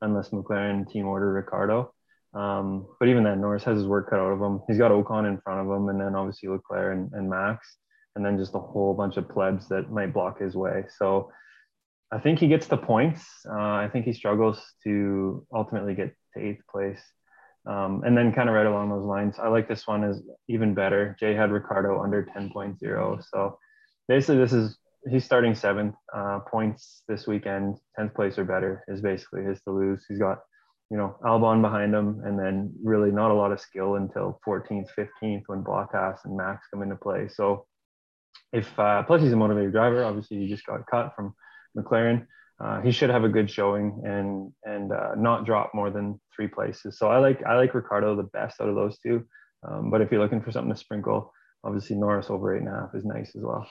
unless 0.00 0.30
McLaren 0.30 0.90
team 0.90 1.06
order 1.06 1.32
Ricciardo. 1.32 1.92
Um, 2.34 2.86
but 3.00 3.08
even 3.08 3.24
then, 3.24 3.40
Norris 3.40 3.64
has 3.64 3.78
his 3.78 3.86
work 3.86 4.10
cut 4.10 4.20
out 4.20 4.32
of 4.32 4.40
him. 4.40 4.60
He's 4.68 4.78
got 4.78 4.90
Ocon 4.90 5.28
in 5.28 5.40
front 5.40 5.60
of 5.60 5.74
him, 5.74 5.88
and 5.88 6.00
then 6.00 6.14
obviously 6.14 6.48
Leclerc 6.48 6.96
and, 6.96 7.10
and 7.12 7.28
Max, 7.28 7.76
and 8.14 8.24
then 8.24 8.38
just 8.38 8.54
a 8.54 8.58
whole 8.58 8.94
bunch 8.94 9.16
of 9.16 9.28
plebs 9.28 9.68
that 9.68 9.90
might 9.90 10.12
block 10.12 10.40
his 10.40 10.54
way. 10.54 10.84
So 10.98 11.30
I 12.12 12.18
think 12.18 12.38
he 12.38 12.48
gets 12.48 12.66
the 12.66 12.76
points. 12.76 13.24
Uh, 13.48 13.54
I 13.54 13.88
think 13.92 14.04
he 14.04 14.12
struggles 14.12 14.62
to 14.84 15.46
ultimately 15.52 15.94
get 15.94 16.14
to 16.34 16.40
eighth 16.40 16.62
place. 16.70 17.00
Um, 17.66 18.02
and 18.04 18.16
then 18.16 18.32
kind 18.32 18.48
of 18.48 18.54
right 18.54 18.66
along 18.66 18.90
those 18.90 19.04
lines, 19.04 19.36
I 19.38 19.48
like 19.48 19.68
this 19.68 19.86
one 19.86 20.04
is 20.04 20.22
even 20.48 20.74
better. 20.74 21.16
Jay 21.18 21.34
had 21.34 21.50
Ricciardo 21.50 22.00
under 22.00 22.28
10.0. 22.36 23.24
So 23.28 23.58
basically 24.08 24.38
this 24.38 24.52
is, 24.52 24.78
he's 25.10 25.24
starting 25.24 25.54
seventh 25.54 25.96
uh, 26.14 26.40
points 26.48 27.02
this 27.08 27.26
weekend, 27.26 27.78
10th 27.98 28.14
place 28.14 28.38
or 28.38 28.44
better 28.44 28.84
is 28.86 29.00
basically 29.00 29.42
his 29.42 29.60
to 29.62 29.72
lose. 29.72 30.04
He's 30.08 30.18
got, 30.18 30.38
you 30.90 30.96
know, 30.96 31.16
Albon 31.24 31.60
behind 31.60 31.92
him 31.92 32.22
and 32.24 32.38
then 32.38 32.72
really 32.82 33.10
not 33.10 33.32
a 33.32 33.34
lot 33.34 33.50
of 33.50 33.60
skill 33.60 33.96
until 33.96 34.40
14th, 34.46 34.88
15th 34.96 35.42
when 35.46 35.64
Bottas 35.64 36.18
and 36.24 36.36
Max 36.36 36.66
come 36.72 36.82
into 36.82 36.96
play. 36.96 37.28
So 37.28 37.66
if, 38.52 38.78
uh, 38.78 39.02
plus 39.02 39.22
he's 39.22 39.32
a 39.32 39.36
motivated 39.36 39.72
driver, 39.72 40.04
obviously 40.04 40.38
he 40.38 40.46
just 40.46 40.66
got 40.66 40.86
cut 40.86 41.14
from 41.16 41.34
McLaren 41.76 42.26
uh, 42.58 42.80
he 42.80 42.90
should 42.90 43.10
have 43.10 43.24
a 43.24 43.28
good 43.28 43.50
showing 43.50 44.00
and 44.04 44.52
and 44.64 44.92
uh, 44.92 45.14
not 45.16 45.44
drop 45.44 45.72
more 45.74 45.90
than 45.90 46.20
three 46.34 46.48
places. 46.48 46.98
So 46.98 47.08
I 47.08 47.18
like 47.18 47.42
I 47.44 47.56
like 47.56 47.74
Ricciardo 47.74 48.16
the 48.16 48.24
best 48.24 48.60
out 48.60 48.68
of 48.68 48.74
those 48.74 48.98
two. 48.98 49.26
Um, 49.66 49.90
but 49.90 50.00
if 50.00 50.10
you're 50.10 50.20
looking 50.20 50.42
for 50.42 50.52
something 50.52 50.72
to 50.72 50.78
sprinkle, 50.78 51.32
obviously 51.64 51.96
Norris 51.96 52.30
over 52.30 52.54
eight 52.54 52.60
and 52.60 52.68
a 52.68 52.72
half 52.72 52.94
is 52.94 53.04
nice 53.04 53.34
as 53.36 53.42
well. 53.42 53.66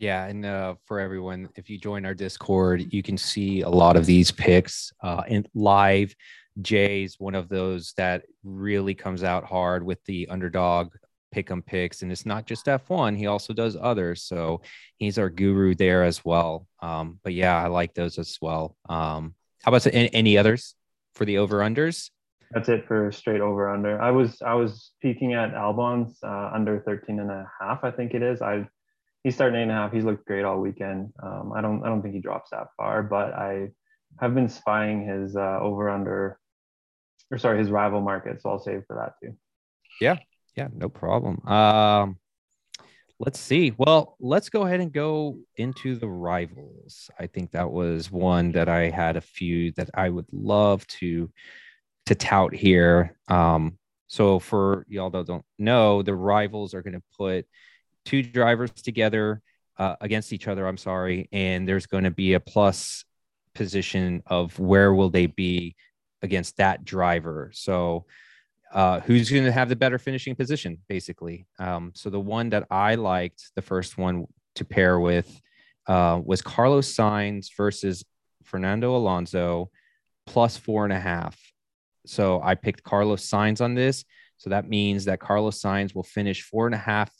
Yeah, 0.00 0.26
and 0.26 0.44
uh, 0.44 0.74
for 0.86 0.98
everyone, 0.98 1.48
if 1.56 1.70
you 1.70 1.78
join 1.78 2.04
our 2.04 2.14
Discord, 2.14 2.92
you 2.92 3.02
can 3.02 3.16
see 3.16 3.60
a 3.62 3.68
lot 3.68 3.96
of 3.96 4.06
these 4.06 4.30
picks 4.30 4.92
uh, 5.02 5.22
in 5.28 5.46
live. 5.54 6.14
Jay's 6.60 7.16
one 7.18 7.36
of 7.36 7.48
those 7.48 7.92
that 7.96 8.24
really 8.42 8.94
comes 8.94 9.22
out 9.22 9.44
hard 9.44 9.84
with 9.84 10.02
the 10.04 10.26
underdog 10.28 10.92
pick 11.30 11.50
'em 11.50 11.62
picks, 11.62 12.02
and 12.02 12.10
it's 12.10 12.26
not 12.26 12.46
just 12.46 12.66
F1. 12.66 13.16
He 13.16 13.26
also 13.26 13.52
does 13.52 13.76
others, 13.80 14.22
so 14.22 14.62
he's 14.98 15.18
our 15.18 15.28
guru 15.30 15.74
there 15.74 16.04
as 16.04 16.24
well. 16.24 16.66
Um, 16.80 17.20
but 17.22 17.34
yeah, 17.34 17.62
I 17.62 17.68
like 17.68 17.94
those 17.94 18.18
as 18.18 18.38
well. 18.40 18.76
Um, 18.88 19.34
how 19.62 19.70
about 19.70 19.86
any, 19.86 20.12
any 20.14 20.38
others 20.38 20.74
for 21.14 21.24
the 21.24 21.38
over 21.38 21.58
unders? 21.58 22.10
That's 22.50 22.68
it 22.68 22.86
for 22.86 23.12
straight 23.12 23.40
over 23.42 23.68
under. 23.68 24.00
I 24.00 24.10
was 24.10 24.40
I 24.40 24.54
was 24.54 24.92
peeking 25.02 25.34
at 25.34 25.52
Albon's 25.52 26.18
uh, 26.22 26.50
under 26.52 26.80
13 26.80 27.20
and 27.20 27.30
a 27.30 27.50
half, 27.60 27.84
I 27.84 27.90
think 27.90 28.14
it 28.14 28.22
is. 28.22 28.40
I 28.40 28.66
he's 29.22 29.34
starting 29.34 29.58
eight 29.58 29.64
and 29.64 29.72
a 29.72 29.74
half. 29.74 29.92
He's 29.92 30.04
looked 30.04 30.24
great 30.26 30.44
all 30.44 30.58
weekend. 30.58 31.12
Um, 31.22 31.52
I 31.54 31.60
don't 31.60 31.82
I 31.84 31.88
don't 31.88 32.00
think 32.00 32.14
he 32.14 32.20
drops 32.20 32.50
that 32.50 32.68
far, 32.76 33.02
but 33.02 33.34
I 33.34 33.68
have 34.20 34.34
been 34.34 34.48
spying 34.48 35.06
his 35.06 35.36
uh, 35.36 35.58
over 35.60 35.90
under 35.90 36.38
or 37.30 37.38
sorry 37.38 37.58
his 37.58 37.70
rival 37.70 38.00
market, 38.00 38.40
so 38.40 38.50
I'll 38.50 38.58
save 38.58 38.84
for 38.86 38.96
that 38.96 39.14
too. 39.22 39.36
Yeah, 40.00 40.16
yeah, 40.58 40.66
no 40.74 40.88
problem. 40.88 41.40
Um, 41.46 42.18
let's 43.20 43.38
see. 43.38 43.72
Well, 43.78 44.16
let's 44.18 44.48
go 44.48 44.62
ahead 44.62 44.80
and 44.80 44.92
go 44.92 45.38
into 45.56 45.94
the 45.94 46.08
rivals. 46.08 47.08
I 47.16 47.28
think 47.28 47.52
that 47.52 47.70
was 47.70 48.10
one 48.10 48.50
that 48.52 48.68
I 48.68 48.90
had 48.90 49.16
a 49.16 49.20
few 49.20 49.70
that 49.72 49.88
I 49.94 50.08
would 50.08 50.26
love 50.32 50.84
to 50.98 51.30
to 52.06 52.14
tout 52.16 52.52
here. 52.52 53.16
Um, 53.28 53.78
so 54.08 54.40
for 54.40 54.84
y'all 54.88 55.10
that 55.10 55.26
don't 55.26 55.44
know, 55.60 56.02
the 56.02 56.14
rivals 56.16 56.74
are 56.74 56.82
going 56.82 56.94
to 56.94 57.02
put 57.16 57.46
two 58.04 58.24
drivers 58.24 58.72
together 58.72 59.40
uh, 59.76 59.94
against 60.00 60.32
each 60.32 60.48
other. 60.48 60.66
I'm 60.66 60.76
sorry, 60.76 61.28
and 61.30 61.68
there's 61.68 61.86
going 61.86 62.04
to 62.04 62.10
be 62.10 62.32
a 62.32 62.40
plus 62.40 63.04
position 63.54 64.24
of 64.26 64.58
where 64.58 64.92
will 64.92 65.10
they 65.10 65.26
be 65.26 65.76
against 66.20 66.56
that 66.56 66.84
driver. 66.84 67.52
So 67.54 68.06
uh, 68.72 69.00
who's 69.00 69.30
going 69.30 69.44
to 69.44 69.52
have 69.52 69.68
the 69.68 69.76
better 69.76 69.98
finishing 69.98 70.34
position, 70.34 70.78
basically. 70.88 71.46
Um, 71.58 71.92
so 71.94 72.10
the 72.10 72.20
one 72.20 72.50
that 72.50 72.66
I 72.70 72.96
liked, 72.96 73.50
the 73.54 73.62
first 73.62 73.98
one 73.98 74.26
to 74.56 74.64
pair 74.64 75.00
with, 75.00 75.40
uh, 75.86 76.20
was 76.22 76.42
Carlos 76.42 76.94
Sainz 76.94 77.48
versus 77.56 78.04
Fernando 78.44 78.96
Alonso, 78.96 79.70
plus 80.26 80.56
four 80.56 80.84
and 80.84 80.92
a 80.92 81.00
half. 81.00 81.38
So 82.06 82.40
I 82.42 82.54
picked 82.54 82.82
Carlos 82.82 83.26
Sainz 83.26 83.60
on 83.60 83.74
this. 83.74 84.04
So 84.36 84.50
that 84.50 84.68
means 84.68 85.06
that 85.06 85.20
Carlos 85.20 85.60
Sainz 85.60 85.94
will 85.94 86.04
finish 86.04 86.42
four 86.42 86.66
and 86.66 86.74
a 86.74 86.78
half, 86.78 87.10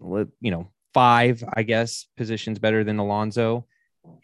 you 0.00 0.50
know, 0.50 0.70
five, 0.94 1.42
I 1.52 1.62
guess, 1.62 2.06
positions 2.16 2.58
better 2.58 2.84
than 2.84 2.98
Alonso. 2.98 3.66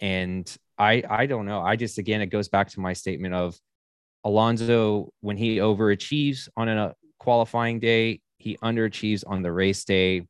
And 0.01 0.51
I, 0.79 1.03
I 1.09 1.27
don't 1.27 1.47
know. 1.47 1.61
I 1.61 1.77
just 1.77 1.99
again, 1.99 2.21
it 2.21 2.27
goes 2.27 2.49
back 2.49 2.69
to 2.71 2.81
my 2.81 2.93
statement 2.93 3.35
of 3.35 3.59
Alonso, 4.25 5.13
when 5.21 5.37
he 5.37 5.57
overachieves 5.57 6.49
on 6.57 6.69
a 6.69 6.95
qualifying 7.19 7.79
day, 7.79 8.21
he 8.39 8.57
underachieves 8.63 9.25
on 9.27 9.43
the 9.43 9.53
race 9.53 9.85
day. 9.85 10.27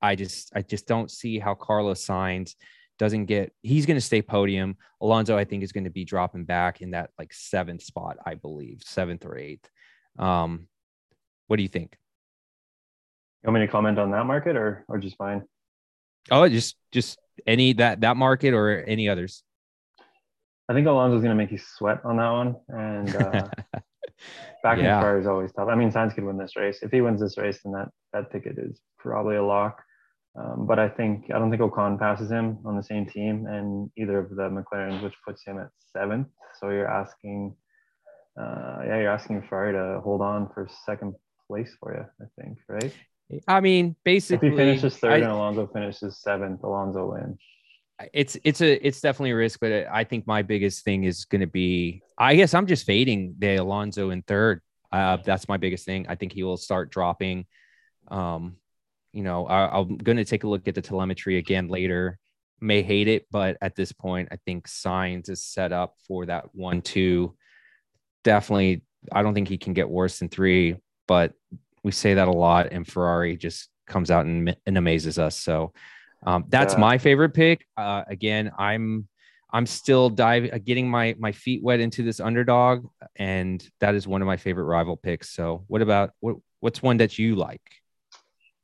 I 0.00 0.16
just 0.16 0.50
I 0.54 0.62
just 0.62 0.86
don't 0.86 1.10
see 1.10 1.38
how 1.38 1.54
Carlos 1.54 2.04
Sainz 2.04 2.54
doesn't 2.98 3.26
get 3.26 3.52
he's 3.62 3.86
going 3.86 3.96
to 3.96 4.00
stay 4.00 4.22
podium. 4.22 4.76
Alonso, 5.00 5.36
I 5.36 5.44
think, 5.44 5.62
is 5.62 5.72
going 5.72 5.84
to 5.84 5.90
be 5.90 6.04
dropping 6.04 6.44
back 6.44 6.80
in 6.80 6.92
that 6.92 7.10
like 7.18 7.32
seventh 7.32 7.82
spot, 7.82 8.16
I 8.24 8.34
believe, 8.34 8.82
seventh 8.84 9.24
or 9.24 9.36
eighth. 9.36 9.68
Um, 10.18 10.68
what 11.46 11.56
do 11.56 11.62
you 11.62 11.68
think? 11.68 11.96
You 13.42 13.48
want 13.48 13.60
me 13.60 13.66
to 13.66 13.72
comment 13.72 13.98
on 13.98 14.10
that 14.12 14.24
market 14.24 14.56
or 14.56 14.84
or 14.88 14.98
just 14.98 15.16
fine? 15.16 15.42
Oh, 16.30 16.48
just 16.48 16.76
just 16.92 17.18
any 17.46 17.72
that 17.74 18.02
that 18.02 18.16
market 18.16 18.54
or 18.54 18.82
any 18.82 19.08
others. 19.08 19.42
I 20.72 20.74
think 20.74 20.86
Alonso's 20.86 21.20
going 21.20 21.36
to 21.36 21.42
make 21.42 21.52
you 21.52 21.58
sweat 21.58 22.00
on 22.02 22.16
that 22.16 22.30
one. 22.30 22.56
And 22.68 23.14
uh, 23.14 23.48
back 24.62 24.78
yeah. 24.78 24.96
in 24.96 25.02
car 25.02 25.20
is 25.20 25.26
always 25.26 25.52
tough. 25.52 25.68
I 25.68 25.74
mean, 25.74 25.92
Sainz 25.92 26.14
could 26.14 26.24
win 26.24 26.38
this 26.38 26.56
race. 26.56 26.78
If 26.80 26.90
he 26.90 27.02
wins 27.02 27.20
this 27.20 27.36
race, 27.36 27.60
then 27.62 27.74
that, 27.74 27.88
that 28.14 28.32
ticket 28.32 28.56
is 28.58 28.80
probably 28.98 29.36
a 29.36 29.44
lock. 29.44 29.82
Um, 30.34 30.66
but 30.66 30.78
I 30.78 30.88
think 30.88 31.26
I 31.30 31.38
don't 31.38 31.50
think 31.50 31.60
Ocon 31.60 31.98
passes 31.98 32.30
him 32.30 32.56
on 32.64 32.74
the 32.74 32.82
same 32.82 33.04
team, 33.04 33.46
and 33.46 33.90
either 33.98 34.18
of 34.18 34.30
the 34.30 34.48
McLarens, 34.48 35.02
which 35.02 35.12
puts 35.26 35.44
him 35.44 35.58
at 35.58 35.68
seventh. 35.94 36.28
So 36.58 36.70
you're 36.70 36.88
asking, 36.88 37.54
uh, 38.40 38.78
yeah, 38.86 38.96
you're 38.96 39.10
asking 39.10 39.42
Ferrari 39.42 39.74
to 39.74 40.00
hold 40.00 40.22
on 40.22 40.48
for 40.54 40.70
second 40.86 41.16
place 41.48 41.76
for 41.78 41.94
you. 41.94 42.06
I 42.24 42.42
think, 42.42 42.56
right? 42.66 42.94
I 43.46 43.60
mean, 43.60 43.94
basically, 44.06 44.48
if 44.48 44.52
he 44.52 44.56
finishes 44.56 44.96
third 44.96 45.12
I, 45.12 45.16
and 45.16 45.32
Alonso 45.32 45.66
finishes 45.66 46.22
seventh, 46.22 46.62
Alonso 46.62 47.12
wins 47.12 47.38
it's 48.12 48.36
it's 48.44 48.60
a 48.60 48.86
it's 48.86 49.00
definitely 49.00 49.30
a 49.30 49.36
risk, 49.36 49.60
but 49.60 49.86
I 49.90 50.04
think 50.04 50.26
my 50.26 50.42
biggest 50.42 50.84
thing 50.84 51.04
is 51.04 51.24
going 51.24 51.40
to 51.40 51.46
be. 51.46 52.02
I 52.18 52.36
guess 52.36 52.54
I'm 52.54 52.66
just 52.66 52.86
fading 52.86 53.34
the 53.38 53.56
Alonso 53.56 54.10
in 54.10 54.22
third. 54.22 54.60
Uh, 54.90 55.16
that's 55.24 55.48
my 55.48 55.56
biggest 55.56 55.84
thing. 55.84 56.06
I 56.08 56.14
think 56.14 56.32
he 56.32 56.42
will 56.42 56.56
start 56.56 56.90
dropping. 56.90 57.46
Um, 58.08 58.56
you 59.12 59.22
know, 59.22 59.46
I, 59.46 59.78
I'm 59.78 59.96
going 59.96 60.18
to 60.18 60.24
take 60.24 60.44
a 60.44 60.48
look 60.48 60.68
at 60.68 60.74
the 60.74 60.82
telemetry 60.82 61.38
again 61.38 61.68
later. 61.68 62.18
May 62.60 62.82
hate 62.82 63.08
it, 63.08 63.26
but 63.30 63.56
at 63.60 63.74
this 63.74 63.92
point, 63.92 64.28
I 64.30 64.36
think 64.44 64.68
Sainz 64.68 65.28
is 65.28 65.44
set 65.44 65.72
up 65.72 65.96
for 66.06 66.26
that 66.26 66.54
one 66.54 66.82
two. 66.82 67.34
Definitely, 68.22 68.82
I 69.10 69.22
don't 69.22 69.34
think 69.34 69.48
he 69.48 69.58
can 69.58 69.72
get 69.72 69.88
worse 69.88 70.18
than 70.18 70.28
three, 70.28 70.76
but 71.08 71.32
we 71.82 71.90
say 71.90 72.14
that 72.14 72.28
a 72.28 72.32
lot, 72.32 72.68
and 72.70 72.86
Ferrari 72.86 73.36
just 73.36 73.68
comes 73.88 74.10
out 74.10 74.26
and, 74.26 74.56
and 74.64 74.78
amazes 74.78 75.18
us. 75.18 75.36
So 75.36 75.72
um, 76.24 76.44
that's 76.48 76.76
my 76.76 76.98
favorite 76.98 77.30
pick. 77.30 77.66
Uh, 77.76 78.04
again, 78.06 78.52
I'm 78.58 79.08
I'm 79.52 79.66
still 79.66 80.08
diving, 80.08 80.52
uh, 80.52 80.58
getting 80.64 80.88
my 80.88 81.14
my 81.18 81.32
feet 81.32 81.62
wet 81.62 81.80
into 81.80 82.02
this 82.02 82.20
underdog, 82.20 82.86
and 83.16 83.62
that 83.80 83.94
is 83.94 84.06
one 84.06 84.22
of 84.22 84.26
my 84.26 84.36
favorite 84.36 84.64
rival 84.64 84.96
picks. 84.96 85.30
So, 85.30 85.64
what 85.66 85.82
about 85.82 86.10
what 86.20 86.36
what's 86.60 86.82
one 86.82 86.98
that 86.98 87.18
you 87.18 87.36
like? 87.36 87.60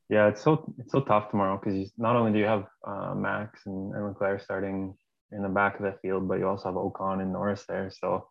Yeah, 0.09 0.27
it's 0.27 0.41
so 0.41 0.73
it's 0.79 0.91
so 0.91 1.01
tough 1.01 1.29
tomorrow 1.29 1.61
because 1.63 1.91
not 1.97 2.15
only 2.15 2.31
do 2.31 2.39
you 2.39 2.45
have 2.45 2.65
uh, 2.87 3.13
Max 3.13 3.61
and, 3.65 3.93
and 3.93 4.07
Leclerc 4.07 4.41
starting 4.41 4.95
in 5.31 5.43
the 5.43 5.49
back 5.49 5.75
of 5.75 5.83
the 5.83 5.95
field, 6.01 6.27
but 6.27 6.39
you 6.39 6.47
also 6.47 6.69
have 6.69 6.75
Ocon 6.75 7.21
and 7.21 7.31
Norris 7.31 7.65
there. 7.67 7.91
So 7.91 8.27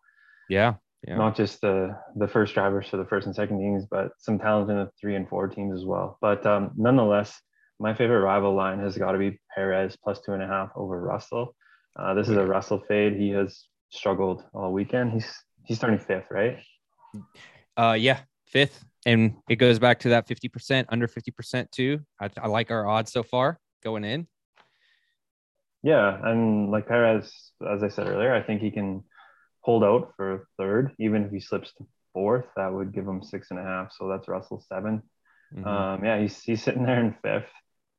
yeah, 0.49 0.73
yeah. 1.07 1.15
not 1.15 1.37
just 1.37 1.61
the 1.61 1.95
the 2.17 2.27
first 2.27 2.53
drivers 2.53 2.89
for 2.89 2.97
the 2.97 3.05
first 3.05 3.27
and 3.27 3.35
second 3.35 3.59
teams, 3.59 3.85
but 3.89 4.11
some 4.17 4.37
talent 4.37 4.69
in 4.69 4.77
the 4.77 4.91
three 4.99 5.15
and 5.15 5.29
four 5.29 5.47
teams 5.47 5.73
as 5.79 5.85
well. 5.85 6.17
But 6.19 6.45
um, 6.45 6.71
nonetheless, 6.75 7.39
my 7.79 7.93
favorite 7.93 8.21
rival 8.21 8.53
line 8.53 8.79
has 8.79 8.97
got 8.97 9.13
to 9.13 9.17
be 9.17 9.39
Perez 9.55 9.95
plus 9.95 10.19
two 10.19 10.33
and 10.33 10.43
a 10.43 10.47
half 10.47 10.69
over 10.75 10.99
Russell. 10.99 11.55
Uh, 11.95 12.13
this 12.13 12.27
is 12.27 12.35
a 12.35 12.45
Russell 12.45 12.83
fade. 12.87 13.15
He 13.15 13.29
has 13.29 13.65
struggled 13.89 14.43
all 14.53 14.71
weekend. 14.73 15.13
He's 15.13 15.31
he's 15.63 15.77
starting 15.77 15.99
fifth, 15.99 16.27
right? 16.29 16.59
Uh, 17.77 17.95
yeah, 17.97 18.19
fifth, 18.45 18.83
and 19.05 19.35
it 19.49 19.55
goes 19.55 19.79
back 19.79 19.99
to 19.99 20.09
that 20.09 20.27
fifty 20.27 20.49
percent, 20.49 20.87
under 20.91 21.07
fifty 21.07 21.31
percent 21.31 21.71
too. 21.71 21.99
I, 22.19 22.29
I 22.41 22.47
like 22.47 22.69
our 22.69 22.87
odds 22.87 23.11
so 23.11 23.23
far 23.23 23.59
going 23.83 24.03
in. 24.03 24.27
Yeah, 25.81 26.19
and 26.21 26.69
like 26.71 26.87
Perez, 26.87 27.31
as 27.67 27.83
I 27.83 27.87
said 27.87 28.07
earlier, 28.07 28.33
I 28.33 28.43
think 28.43 28.61
he 28.61 28.71
can 28.71 29.03
hold 29.61 29.83
out 29.83 30.13
for 30.17 30.47
third, 30.57 30.91
even 30.99 31.23
if 31.23 31.31
he 31.31 31.39
slips 31.39 31.73
to 31.77 31.85
fourth. 32.13 32.45
That 32.57 32.73
would 32.73 32.93
give 32.93 33.07
him 33.07 33.23
six 33.23 33.51
and 33.51 33.59
a 33.59 33.63
half. 33.63 33.93
So 33.97 34.09
that's 34.09 34.27
Russell 34.27 34.63
7 34.67 35.01
mm-hmm. 35.55 35.65
Um, 35.65 36.03
yeah, 36.03 36.19
he's 36.19 36.41
he's 36.41 36.61
sitting 36.61 36.83
there 36.83 36.99
in 36.99 37.15
fifth 37.23 37.49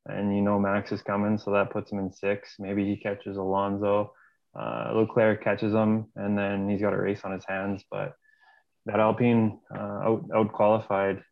and 0.06 0.34
you 0.34 0.42
know 0.42 0.58
Max 0.58 0.92
is 0.92 1.02
coming, 1.02 1.38
so 1.38 1.52
that 1.52 1.70
puts 1.70 1.92
him 1.92 1.98
in 1.98 2.12
six. 2.12 2.54
Maybe 2.58 2.84
he 2.84 2.96
catches 2.96 3.36
Alonso. 3.36 4.12
Uh, 4.58 4.92
Leclerc 4.94 5.44
catches 5.44 5.72
him, 5.72 6.06
and 6.16 6.36
then 6.36 6.68
he's 6.68 6.80
got 6.80 6.92
a 6.92 7.00
race 7.00 7.20
on 7.24 7.32
his 7.32 7.44
hands. 7.46 7.84
But 7.90 8.14
that 8.86 9.00
Alpine 9.00 9.60
uh, 9.74 10.16
out 10.34 10.52
qualified 10.52 11.22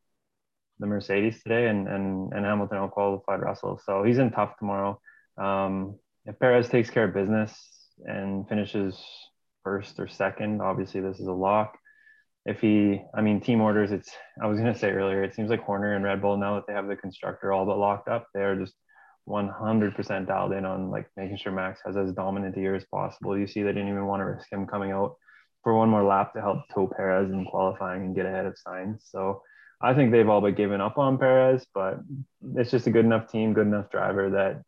the 0.78 0.86
Mercedes 0.86 1.42
today, 1.42 1.68
and 1.68 1.88
and 1.88 2.32
and 2.32 2.44
Hamilton 2.44 2.78
out 2.78 2.92
qualified 2.92 3.40
Russell, 3.40 3.80
so 3.84 4.04
he's 4.04 4.18
in 4.18 4.30
tough 4.30 4.58
tomorrow. 4.58 5.00
Um, 5.36 5.98
if 6.26 6.38
Perez 6.38 6.68
takes 6.68 6.90
care 6.90 7.04
of 7.04 7.14
business 7.14 7.58
and 8.04 8.48
finishes 8.48 9.02
first 9.64 9.98
or 9.98 10.08
second, 10.08 10.60
obviously 10.60 11.00
this 11.00 11.18
is 11.18 11.26
a 11.26 11.32
lock 11.32 11.78
if 12.48 12.62
he, 12.62 13.02
I 13.14 13.20
mean, 13.20 13.42
team 13.42 13.60
orders, 13.60 13.92
it's, 13.92 14.10
I 14.42 14.46
was 14.46 14.58
going 14.58 14.72
to 14.72 14.78
say 14.78 14.90
earlier, 14.90 15.22
it 15.22 15.34
seems 15.34 15.50
like 15.50 15.62
Horner 15.62 15.94
and 15.94 16.02
Red 16.02 16.22
Bull, 16.22 16.38
now 16.38 16.54
that 16.54 16.66
they 16.66 16.72
have 16.72 16.88
the 16.88 16.96
constructor 16.96 17.52
all 17.52 17.66
but 17.66 17.76
locked 17.76 18.08
up, 18.08 18.26
they're 18.32 18.56
just 18.56 18.72
100% 19.28 20.26
dialed 20.26 20.52
in 20.52 20.64
on 20.64 20.90
like 20.90 21.10
making 21.14 21.36
sure 21.36 21.52
Max 21.52 21.80
has 21.84 21.94
as 21.98 22.14
dominant 22.14 22.56
a 22.56 22.60
year 22.60 22.74
as 22.74 22.86
possible. 22.86 23.38
You 23.38 23.46
see, 23.46 23.62
they 23.62 23.72
didn't 23.74 23.90
even 23.90 24.06
want 24.06 24.20
to 24.20 24.24
risk 24.24 24.50
him 24.50 24.66
coming 24.66 24.92
out 24.92 25.16
for 25.62 25.74
one 25.74 25.90
more 25.90 26.02
lap 26.02 26.32
to 26.32 26.40
help 26.40 26.60
tow 26.74 26.86
Perez 26.86 27.30
in 27.30 27.44
qualifying 27.44 28.00
and 28.06 28.16
get 28.16 28.24
ahead 28.24 28.46
of 28.46 28.56
Sainz. 28.66 29.00
So 29.10 29.42
I 29.82 29.92
think 29.92 30.10
they've 30.10 30.28
all 30.28 30.40
but 30.40 30.56
given 30.56 30.80
up 30.80 30.96
on 30.96 31.18
Perez, 31.18 31.66
but 31.74 31.98
it's 32.56 32.70
just 32.70 32.86
a 32.86 32.90
good 32.90 33.04
enough 33.04 33.30
team, 33.30 33.52
good 33.52 33.66
enough 33.66 33.90
driver 33.90 34.30
that, 34.30 34.62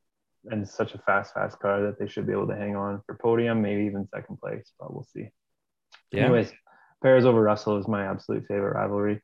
and 0.52 0.68
such 0.68 0.94
a 0.94 0.98
fast, 0.98 1.32
fast 1.32 1.58
car 1.60 1.80
that 1.80 1.98
they 1.98 2.08
should 2.08 2.26
be 2.26 2.34
able 2.34 2.48
to 2.48 2.56
hang 2.56 2.76
on 2.76 3.00
for 3.06 3.14
podium, 3.14 3.62
maybe 3.62 3.86
even 3.86 4.06
second 4.14 4.38
place, 4.38 4.70
but 4.78 4.92
we'll 4.92 5.08
see. 5.14 5.30
Yeah. 6.12 6.24
Anyways, 6.24 6.52
Perez 7.02 7.24
over 7.24 7.40
Russell 7.40 7.78
is 7.78 7.88
my 7.88 8.06
absolute 8.06 8.46
favorite 8.46 8.74
rivalry. 8.74 9.20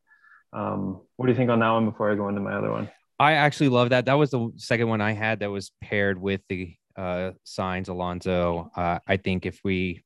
Um, 0.53 1.03
what 1.17 1.27
do 1.27 1.33
you 1.33 1.37
think 1.37 1.51
on 1.51 1.61
that 1.61 1.71
one 1.71 1.91
before 1.91 2.11
I 2.11 2.15
go 2.15 2.29
into 2.29 2.41
my 2.41 2.55
other 2.55 2.71
one? 2.71 2.91
I 3.19 3.33
actually 3.33 3.69
love 3.69 3.91
that. 3.91 4.07
That 4.07 4.15
was 4.15 4.31
the 4.31 4.51
second 4.57 4.89
one 4.89 5.01
I 5.01 5.13
had 5.13 5.41
that 5.41 5.51
was 5.51 5.73
paired 5.83 6.21
with 6.21 6.41
the 6.49 6.75
uh, 6.97 7.33
Sainz 7.45 7.89
Alonso. 7.89 8.71
Uh, 8.77 8.99
I 9.07 9.17
think 9.17 9.47
if 9.47 9.61
we 9.65 10.03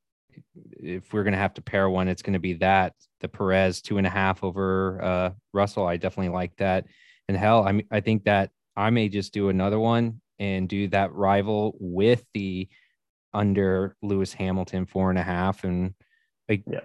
if 0.79 1.13
we're 1.13 1.25
gonna 1.25 1.37
have 1.37 1.55
to 1.55 1.63
pair 1.63 1.89
one, 1.91 2.09
it's 2.09 2.23
gonna 2.23 2.39
be 2.39 2.55
that 2.55 2.95
the 3.21 3.29
Perez 3.29 3.83
two 3.83 3.99
and 3.99 4.07
a 4.07 4.11
half 4.11 4.43
over 4.43 5.03
uh, 5.03 5.31
Russell. 5.53 5.87
I 5.87 5.97
definitely 5.97 6.33
like 6.33 6.57
that. 6.57 6.87
And 7.29 7.37
hell, 7.37 7.67
I 7.67 7.73
mean, 7.73 7.87
I 7.91 8.01
think 8.01 8.25
that 8.25 8.51
I 8.77 8.91
may 8.91 9.09
just 9.09 9.33
do 9.33 9.49
another 9.49 9.79
one 9.79 10.21
and 10.39 10.69
do 10.69 10.89
that 10.89 11.13
rival 11.13 11.77
with 11.79 12.25
the 12.35 12.69
under 13.33 13.97
Lewis 14.03 14.33
Hamilton 14.33 14.87
four 14.87 15.11
and 15.11 15.19
a 15.19 15.23
half 15.23 15.63
and 15.63 15.95
like 16.49 16.65
yeah 16.67 16.81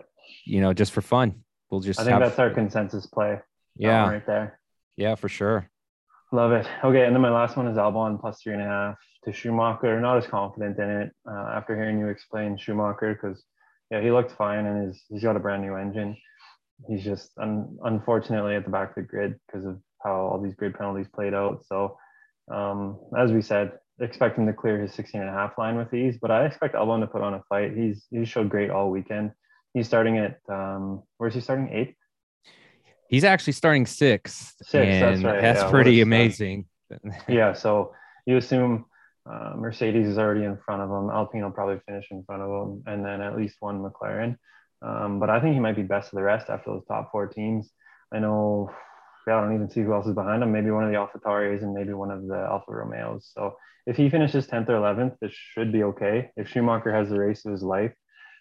you 0.45 0.61
know, 0.61 0.73
just 0.73 0.91
for 0.91 1.01
fun. 1.01 1.43
We'll 1.69 1.81
just. 1.81 1.99
I 1.99 2.03
think 2.03 2.13
have, 2.13 2.21
that's 2.21 2.39
our 2.39 2.49
consensus 2.49 3.05
play. 3.05 3.39
Yeah, 3.75 4.09
right 4.09 4.25
there. 4.25 4.59
Yeah, 4.97 5.15
for 5.15 5.29
sure. 5.29 5.69
Love 6.31 6.51
it. 6.51 6.67
Okay, 6.83 7.05
and 7.05 7.15
then 7.15 7.21
my 7.21 7.29
last 7.29 7.55
one 7.55 7.67
is 7.67 7.77
Albon 7.77 8.19
plus 8.19 8.41
three 8.41 8.53
and 8.53 8.61
a 8.61 8.65
half 8.65 8.95
to 9.23 9.33
Schumacher. 9.33 9.99
Not 9.99 10.17
as 10.17 10.27
confident 10.27 10.77
in 10.77 10.89
it 10.89 11.11
uh, 11.29 11.51
after 11.55 11.75
hearing 11.75 11.99
you 11.99 12.07
explain 12.07 12.57
Schumacher 12.57 13.13
because 13.13 13.43
yeah, 13.91 14.01
he 14.01 14.11
looked 14.11 14.31
fine 14.31 14.65
and 14.65 14.87
he's 14.87 15.03
he's 15.09 15.23
got 15.23 15.35
a 15.35 15.39
brand 15.39 15.61
new 15.61 15.75
engine. 15.75 16.17
He's 16.87 17.03
just 17.03 17.31
un- 17.37 17.77
unfortunately 17.83 18.55
at 18.55 18.65
the 18.65 18.71
back 18.71 18.89
of 18.89 18.95
the 18.95 19.01
grid 19.03 19.39
because 19.47 19.65
of 19.65 19.79
how 20.03 20.13
all 20.13 20.41
these 20.41 20.55
grid 20.55 20.75
penalties 20.75 21.07
played 21.13 21.33
out. 21.33 21.65
So 21.65 21.97
um, 22.51 22.99
as 23.17 23.31
we 23.31 23.41
said, 23.41 23.73
expect 23.99 24.37
him 24.37 24.45
to 24.45 24.53
clear 24.53 24.79
his 24.79 24.93
16 24.93 25.21
and 25.21 25.29
a 25.29 25.33
half 25.33 25.57
line 25.57 25.77
with 25.77 25.89
these, 25.89 26.17
but 26.21 26.31
I 26.31 26.45
expect 26.45 26.75
Albon 26.75 27.01
to 27.01 27.07
put 27.07 27.21
on 27.21 27.33
a 27.33 27.43
fight. 27.49 27.75
He's 27.75 28.05
he 28.09 28.25
showed 28.25 28.49
great 28.49 28.69
all 28.69 28.91
weekend. 28.91 29.31
He's 29.75 29.87
starting 29.87 30.17
at 30.17 30.39
um, 30.47 31.03
where's 31.17 31.33
he 31.33 31.41
starting? 31.41 31.67
Eighth. 31.69 31.95
He's 33.09 33.25
actually 33.25 33.53
starting 33.53 33.85
sixth. 33.85 34.55
Sixth. 34.63 34.71
That's 34.71 35.21
right. 35.21 35.41
That's 35.41 35.63
yeah, 35.63 35.69
pretty 35.69 35.99
amazing. 35.99 36.67
yeah. 37.27 37.51
So 37.51 37.93
you 38.25 38.37
assume 38.37 38.85
uh, 39.29 39.55
Mercedes 39.57 40.07
is 40.07 40.17
already 40.17 40.45
in 40.45 40.57
front 40.65 40.81
of 40.81 40.89
him. 40.89 41.09
Alpine 41.09 41.43
will 41.43 41.51
probably 41.51 41.81
finish 41.85 42.07
in 42.09 42.23
front 42.23 42.41
of 42.41 42.49
him, 42.49 42.83
and 42.87 43.05
then 43.05 43.19
at 43.19 43.35
least 43.35 43.57
one 43.59 43.83
McLaren. 43.83 44.37
Um, 44.81 45.19
but 45.19 45.29
I 45.29 45.41
think 45.41 45.55
he 45.55 45.59
might 45.59 45.75
be 45.75 45.83
best 45.83 46.13
of 46.13 46.15
the 46.15 46.23
rest 46.23 46.49
after 46.49 46.71
those 46.71 46.85
top 46.87 47.11
four 47.11 47.27
teams. 47.27 47.69
I 48.13 48.19
know. 48.19 48.71
Yeah, 49.27 49.39
I 49.39 49.41
don't 49.41 49.55
even 49.55 49.69
see 49.69 49.81
who 49.81 49.93
else 49.93 50.07
is 50.07 50.15
behind 50.15 50.41
him. 50.41 50.53
Maybe 50.53 50.71
one 50.71 50.85
of 50.85 50.91
the 50.91 50.97
AlphaTauris 50.97 51.63
and 51.63 51.73
maybe 51.73 51.91
one 51.91 52.11
of 52.11 52.25
the 52.27 52.37
Alfa 52.37 52.71
Romeos. 52.71 53.29
So 53.33 53.57
if 53.85 53.97
he 53.97 54.09
finishes 54.09 54.47
10th 54.47 54.69
or 54.69 54.73
11th, 54.73 55.17
this 55.19 55.33
should 55.33 55.73
be 55.73 55.83
okay. 55.83 56.29
If 56.37 56.47
Schumacher 56.47 56.93
has 56.95 57.09
the 57.09 57.19
race 57.19 57.43
of 57.43 57.51
his 57.51 57.63
life, 57.63 57.91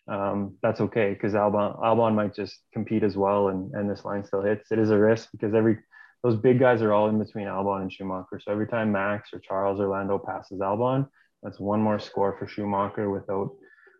um, 0.08 0.56
that's 0.62 0.80
okay 0.80 1.14
because 1.14 1.32
Albon 1.32 1.80
Albon 1.80 2.14
might 2.14 2.34
just 2.34 2.60
compete 2.72 3.02
as 3.02 3.16
well, 3.16 3.48
and 3.48 3.72
and 3.74 3.88
this 3.88 4.04
line 4.04 4.24
still 4.24 4.42
hits. 4.42 4.70
It 4.70 4.78
is 4.78 4.90
a 4.90 4.98
risk 4.98 5.30
because 5.32 5.54
every 5.54 5.78
those 6.22 6.36
big 6.36 6.58
guys 6.58 6.82
are 6.82 6.92
all 6.92 7.08
in 7.08 7.18
between 7.18 7.46
Albon 7.46 7.82
and 7.82 7.92
Schumacher. 7.92 8.40
So 8.40 8.52
every 8.52 8.66
time 8.66 8.92
Max 8.92 9.30
or 9.32 9.38
Charles 9.40 9.80
or 9.80 9.88
Lando 9.88 10.18
passes 10.18 10.60
Albon, 10.60 11.06
that's 11.42 11.60
one 11.60 11.80
more 11.80 11.98
score 11.98 12.36
for 12.38 12.46
Schumacher 12.46 13.10
without 13.10 13.50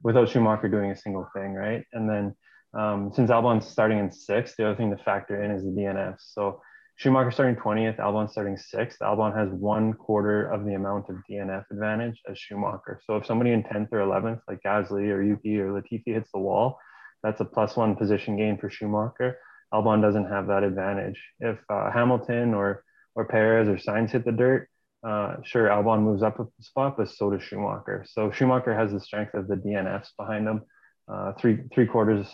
without 0.03 0.29
Schumacher 0.29 0.69
doing 0.69 0.91
a 0.91 0.97
single 0.97 1.29
thing, 1.35 1.55
right? 1.55 1.85
And 1.93 2.09
then 2.09 2.35
um, 2.75 3.11
since 3.15 3.31
Albon's 3.31 3.67
starting 3.67 3.99
in 3.99 4.11
sixth, 4.11 4.57
the 4.57 4.67
other 4.67 4.77
thing 4.77 4.91
to 4.95 5.03
factor 5.03 5.43
in 5.43 5.51
is 5.51 5.63
the 5.63 5.71
DNF. 5.71 6.17
So 6.19 6.61
Schumacher 6.97 7.33
starting 7.33 7.57
20th, 7.57 7.99
Albon 7.99 8.31
starting 8.31 8.57
sixth. 8.57 9.01
Albon 9.01 9.37
has 9.37 9.49
one 9.51 9.95
quarter 9.95 10.47
of 10.47 10.65
the 10.65 10.75
amount 10.75 11.09
of 11.09 11.17
DNF 11.29 11.65
advantage 11.71 12.21
as 12.31 12.39
Schumacher. 12.39 13.01
So 13.05 13.17
if 13.17 13.27
somebody 13.27 13.51
in 13.51 13.65
10th 13.65 13.89
or 13.93 13.99
11th, 13.99 14.41
like 14.49 14.61
Gasly 14.65 15.11
or 15.11 15.21
Yuki 15.21 15.59
or 15.59 15.71
Latifi 15.71 16.15
hits 16.15 16.31
the 16.33 16.39
wall, 16.39 16.79
that's 17.23 17.41
a 17.41 17.45
plus 17.45 17.77
one 17.77 17.97
position 17.97 18.37
gain 18.37 18.59
for 18.59 18.71
Schumacher. 18.71 19.39
Albon 19.73 20.01
doesn't 20.01 20.27
have 20.27 20.47
that 20.47 20.63
advantage. 20.63 21.21
If 21.41 21.59
uh, 21.69 21.91
Hamilton 21.91 22.55
or 22.55 22.85
or 23.17 23.25
Perez 23.25 23.69
or 23.69 23.77
Sainz 23.77 24.11
hit 24.11 24.25
the 24.25 24.33
dirt, 24.33 24.69
uh, 25.07 25.37
sure, 25.45 25.69
Albon 25.69 26.03
moves 26.03 26.23
up 26.23 26.39
a 26.39 26.47
spot, 26.61 26.97
but 26.97 27.09
so 27.09 27.31
does 27.31 27.43
Schumacher. 27.43 28.05
So 28.09 28.31
Schumacher 28.31 28.75
has 28.75 28.93
the 28.93 29.01
strength 29.01 29.35
of 29.35 29.49
the 29.49 29.57
DNFs 29.57 30.09
behind 30.17 30.47
him, 30.47 30.63
uh, 31.09 31.33
three 31.33 31.59
three 31.73 31.87
quarters, 31.87 32.27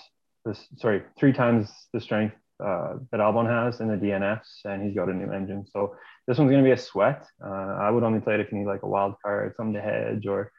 this, 0.44 0.66
sorry, 0.77 1.03
three 1.18 1.33
times 1.33 1.70
the 1.92 2.01
strength 2.01 2.35
uh, 2.62 2.94
that 3.11 3.20
Albon 3.20 3.46
has 3.46 3.81
in 3.81 3.88
the 3.88 3.96
DNFs, 3.96 4.64
and 4.64 4.83
he's 4.85 4.94
got 4.94 5.09
a 5.09 5.14
new 5.14 5.33
engine. 5.33 5.64
So 5.66 5.96
this 6.27 6.38
one's 6.38 6.51
going 6.51 6.62
to 6.62 6.68
be 6.68 6.73
a 6.73 6.77
sweat. 6.77 7.27
Uh, 7.44 7.49
I 7.81 7.90
would 7.90 8.03
only 8.03 8.20
play 8.20 8.35
it 8.35 8.40
if 8.40 8.53
you 8.53 8.59
need 8.59 8.66
like 8.66 8.83
a 8.83 8.88
wild 8.88 9.14
card, 9.25 9.55
something 9.57 9.75
to 9.75 9.81
hedge, 9.81 10.27
or 10.27 10.53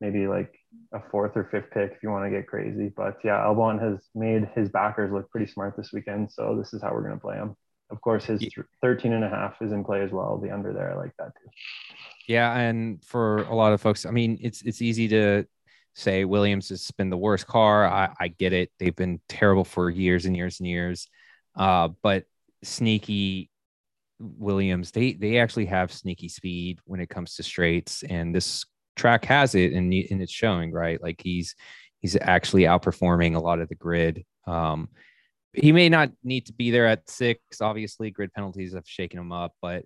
maybe 0.00 0.26
like 0.26 0.54
a 0.92 1.00
fourth 1.10 1.36
or 1.36 1.44
fifth 1.44 1.70
pick 1.72 1.92
if 1.92 2.02
you 2.02 2.10
want 2.10 2.24
to 2.24 2.30
get 2.30 2.46
crazy. 2.46 2.92
But 2.94 3.18
yeah, 3.24 3.44
Albon 3.44 3.80
has 3.80 4.00
made 4.14 4.48
his 4.54 4.68
backers 4.68 5.12
look 5.12 5.30
pretty 5.30 5.50
smart 5.50 5.76
this 5.76 5.92
weekend. 5.92 6.30
So 6.30 6.56
this 6.56 6.72
is 6.72 6.82
how 6.82 6.92
we're 6.92 7.02
going 7.02 7.14
to 7.14 7.20
play 7.20 7.36
him. 7.36 7.56
Of 7.90 8.00
course, 8.02 8.26
his 8.26 8.46
13 8.82 9.12
and 9.14 9.24
a 9.24 9.28
half 9.28 9.56
is 9.62 9.72
in 9.72 9.82
play 9.82 10.02
as 10.02 10.10
well. 10.10 10.38
The 10.38 10.50
under 10.50 10.74
there, 10.74 10.92
I 10.92 10.96
like 10.96 11.12
that 11.18 11.32
too. 11.40 11.50
Yeah. 12.28 12.54
And 12.54 13.02
for 13.02 13.38
a 13.44 13.54
lot 13.54 13.72
of 13.72 13.80
folks, 13.80 14.04
I 14.04 14.10
mean, 14.10 14.38
it's, 14.42 14.60
it's 14.62 14.82
easy 14.82 15.08
to 15.08 15.46
say 15.94 16.24
Williams 16.24 16.68
has 16.68 16.90
been 16.92 17.08
the 17.08 17.16
worst 17.16 17.46
car. 17.46 17.86
I, 17.86 18.10
I 18.20 18.28
get 18.28 18.52
it. 18.52 18.70
They've 18.78 18.94
been 18.94 19.20
terrible 19.28 19.64
for 19.64 19.88
years 19.88 20.26
and 20.26 20.36
years 20.36 20.60
and 20.60 20.68
years. 20.68 21.08
Uh, 21.58 21.88
but 22.02 22.24
sneaky 22.62 23.50
Williams, 24.20 24.90
they 24.92 25.12
they 25.12 25.38
actually 25.38 25.66
have 25.66 25.92
sneaky 25.92 26.28
speed 26.28 26.78
when 26.84 27.00
it 27.00 27.08
comes 27.08 27.34
to 27.34 27.42
straights, 27.42 28.02
and 28.04 28.34
this 28.34 28.64
track 28.96 29.24
has 29.26 29.54
it, 29.54 29.72
and 29.72 29.92
and 29.92 30.22
it's 30.22 30.32
showing 30.32 30.72
right. 30.72 31.02
Like 31.02 31.20
he's 31.22 31.54
he's 32.00 32.16
actually 32.20 32.62
outperforming 32.62 33.34
a 33.34 33.40
lot 33.40 33.60
of 33.60 33.68
the 33.68 33.74
grid. 33.74 34.24
Um, 34.46 34.88
he 35.52 35.72
may 35.72 35.88
not 35.88 36.10
need 36.22 36.46
to 36.46 36.52
be 36.52 36.70
there 36.70 36.86
at 36.86 37.08
six. 37.10 37.60
Obviously, 37.60 38.10
grid 38.10 38.32
penalties 38.32 38.74
have 38.74 38.86
shaken 38.86 39.18
him 39.18 39.32
up, 39.32 39.54
but 39.60 39.84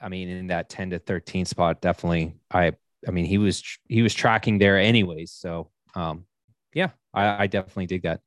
I 0.00 0.08
mean, 0.08 0.28
in 0.28 0.48
that 0.48 0.68
ten 0.68 0.90
to 0.90 0.98
thirteen 0.98 1.44
spot, 1.44 1.80
definitely. 1.80 2.34
I 2.50 2.72
I 3.06 3.10
mean, 3.10 3.24
he 3.24 3.38
was 3.38 3.62
he 3.88 4.02
was 4.02 4.14
tracking 4.14 4.58
there 4.58 4.78
anyways, 4.78 5.32
so 5.32 5.70
um, 5.94 6.26
yeah, 6.74 6.90
I, 7.12 7.44
I 7.44 7.46
definitely 7.46 7.86
dig 7.86 8.02
that. 8.02 8.20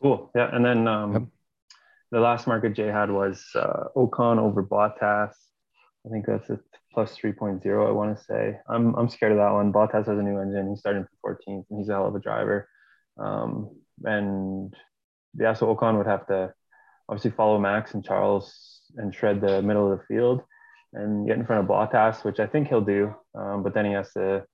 Cool. 0.00 0.30
Yeah. 0.34 0.50
And 0.52 0.64
then 0.64 0.88
um, 0.88 1.12
yep. 1.12 1.22
The 2.12 2.20
last 2.20 2.46
market 2.46 2.74
Jay 2.74 2.88
had 2.88 3.10
was 3.10 3.42
uh, 3.56 3.84
Ocon 3.96 4.38
over 4.38 4.62
Bottas. 4.62 5.32
I 6.06 6.10
think 6.10 6.26
that's 6.26 6.50
a 6.50 6.60
plus 6.92 7.16
3.0, 7.16 7.88
I 7.88 7.90
want 7.90 8.16
to 8.16 8.24
say. 8.24 8.58
I'm, 8.68 8.94
I'm 8.96 9.08
scared 9.08 9.32
of 9.32 9.38
that 9.38 9.52
one. 9.52 9.72
Bottas 9.72 10.06
has 10.06 10.18
a 10.18 10.22
new 10.22 10.38
engine. 10.38 10.68
He's 10.68 10.80
starting 10.80 11.06
for 11.22 11.38
14th 11.46 11.64
and 11.70 11.78
he's 11.78 11.88
a 11.88 11.94
hell 11.94 12.06
of 12.06 12.14
a 12.14 12.20
driver. 12.20 12.68
Um, 13.18 13.70
and 14.04 14.74
yeah, 15.38 15.54
so 15.54 15.74
Ocon 15.74 15.96
would 15.96 16.06
have 16.06 16.26
to 16.26 16.52
obviously 17.08 17.30
follow 17.30 17.58
Max 17.58 17.94
and 17.94 18.04
Charles 18.04 18.82
and 18.96 19.14
shred 19.14 19.40
the 19.40 19.62
middle 19.62 19.90
of 19.90 19.98
the 19.98 20.04
field 20.04 20.42
and 20.92 21.26
get 21.26 21.38
in 21.38 21.46
front 21.46 21.62
of 21.64 21.70
Bottas, 21.70 22.24
which 22.24 22.40
I 22.40 22.46
think 22.46 22.68
he'll 22.68 22.82
do. 22.82 23.14
Um, 23.34 23.62
but 23.62 23.72
then 23.72 23.86
he 23.86 23.92
has 23.92 24.12
to 24.12 24.44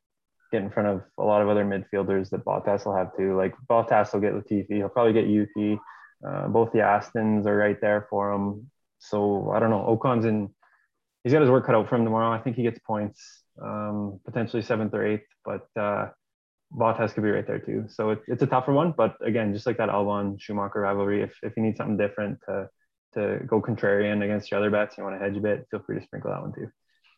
get 0.52 0.62
in 0.62 0.70
front 0.70 0.88
of 0.88 1.02
a 1.18 1.24
lot 1.24 1.42
of 1.42 1.48
other 1.48 1.64
midfielders 1.64 2.30
that 2.30 2.44
Bottas 2.44 2.86
will 2.86 2.96
have 2.96 3.16
to. 3.16 3.36
Like 3.36 3.54
Bottas 3.68 4.12
will 4.12 4.20
get 4.20 4.34
Latifi, 4.34 4.76
he'll 4.76 4.88
probably 4.88 5.12
get 5.12 5.26
Yuki. 5.26 5.80
Uh, 6.26 6.48
both 6.48 6.72
the 6.72 6.78
Astons 6.78 7.46
are 7.46 7.56
right 7.56 7.80
there 7.80 8.06
for 8.10 8.32
him. 8.32 8.70
So 8.98 9.50
I 9.50 9.58
don't 9.60 9.70
know. 9.70 9.84
Ocon's 9.86 10.24
in. 10.24 10.50
He's 11.24 11.32
got 11.32 11.42
his 11.42 11.50
work 11.50 11.66
cut 11.66 11.74
out 11.74 11.88
for 11.88 11.96
him 11.96 12.04
tomorrow. 12.04 12.32
I 12.32 12.40
think 12.40 12.56
he 12.56 12.62
gets 12.62 12.78
points, 12.80 13.42
um, 13.62 14.20
potentially 14.24 14.62
seventh 14.62 14.94
or 14.94 15.06
eighth, 15.06 15.26
but 15.44 15.66
uh, 15.78 16.08
Bottas 16.72 17.12
could 17.12 17.22
be 17.22 17.30
right 17.30 17.46
there 17.46 17.58
too. 17.58 17.86
So 17.88 18.10
it, 18.10 18.20
it's 18.28 18.42
a 18.42 18.46
tougher 18.46 18.72
one. 18.72 18.94
But 18.96 19.16
again, 19.24 19.52
just 19.52 19.66
like 19.66 19.78
that 19.78 19.88
Albon 19.88 20.40
Schumacher 20.40 20.80
rivalry, 20.80 21.22
if, 21.22 21.34
if 21.42 21.56
you 21.56 21.62
need 21.62 21.76
something 21.76 21.96
different 21.96 22.38
to 22.48 22.68
to 23.14 23.40
go 23.46 23.60
contrarian 23.60 24.22
against 24.24 24.50
your 24.50 24.60
other 24.60 24.70
bets, 24.70 24.96
you 24.98 25.04
want 25.04 25.18
to 25.18 25.24
hedge 25.24 25.36
a 25.36 25.40
bit, 25.40 25.66
feel 25.70 25.80
free 25.80 25.98
to 25.98 26.04
sprinkle 26.04 26.30
that 26.30 26.42
one 26.42 26.52
too. 26.52 26.68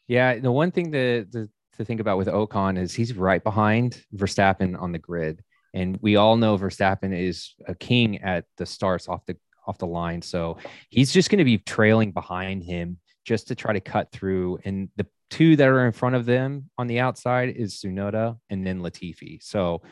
Yeah, 0.07 0.39
the 0.39 0.53
one 0.53 0.71
thing 0.71 0.93
to, 0.93 1.25
to, 1.27 1.49
to 1.77 1.85
think 1.85 2.01
about 2.01 2.19
with 2.19 2.29
Ocon 2.29 2.79
is 2.79 2.95
he's 2.95 3.15
right 3.15 3.43
behind 3.43 4.03
Verstappen 4.15 4.81
on 4.81 4.93
the 4.93 4.99
grid, 4.99 5.43
and 5.75 5.99
we 6.01 6.17
all 6.17 6.37
know 6.37 6.59
Verstappen 6.59 7.17
is 7.17 7.55
a 7.67 7.75
king 7.75 8.23
at 8.23 8.45
the 8.57 8.67
starts 8.67 9.09
off 9.09 9.25
the 9.27 9.37
off 9.67 9.79
the 9.79 9.87
line, 9.87 10.23
so 10.23 10.57
he's 10.89 11.13
just 11.13 11.31
going 11.31 11.39
to 11.39 11.45
be 11.45 11.59
trailing 11.59 12.13
behind 12.13 12.65
him 12.65 12.99
just 13.25 13.49
to 13.49 13.55
try 13.55 13.73
to 13.73 13.81
cut 13.81 14.11
through. 14.11 14.59
And 14.65 14.89
the 14.97 15.07
two 15.29 15.57
that 15.57 15.69
are 15.69 15.87
in 15.87 15.93
front 15.93 16.17
of 16.17 16.27
them 16.27 16.71
on 16.79 16.87
the 16.87 16.99
outside 16.99 17.51
is 17.51 17.75
Tsunoda 17.75 18.39
and 18.49 18.67
then 18.67 18.81
Latifi. 18.81 19.43
So 19.43 19.83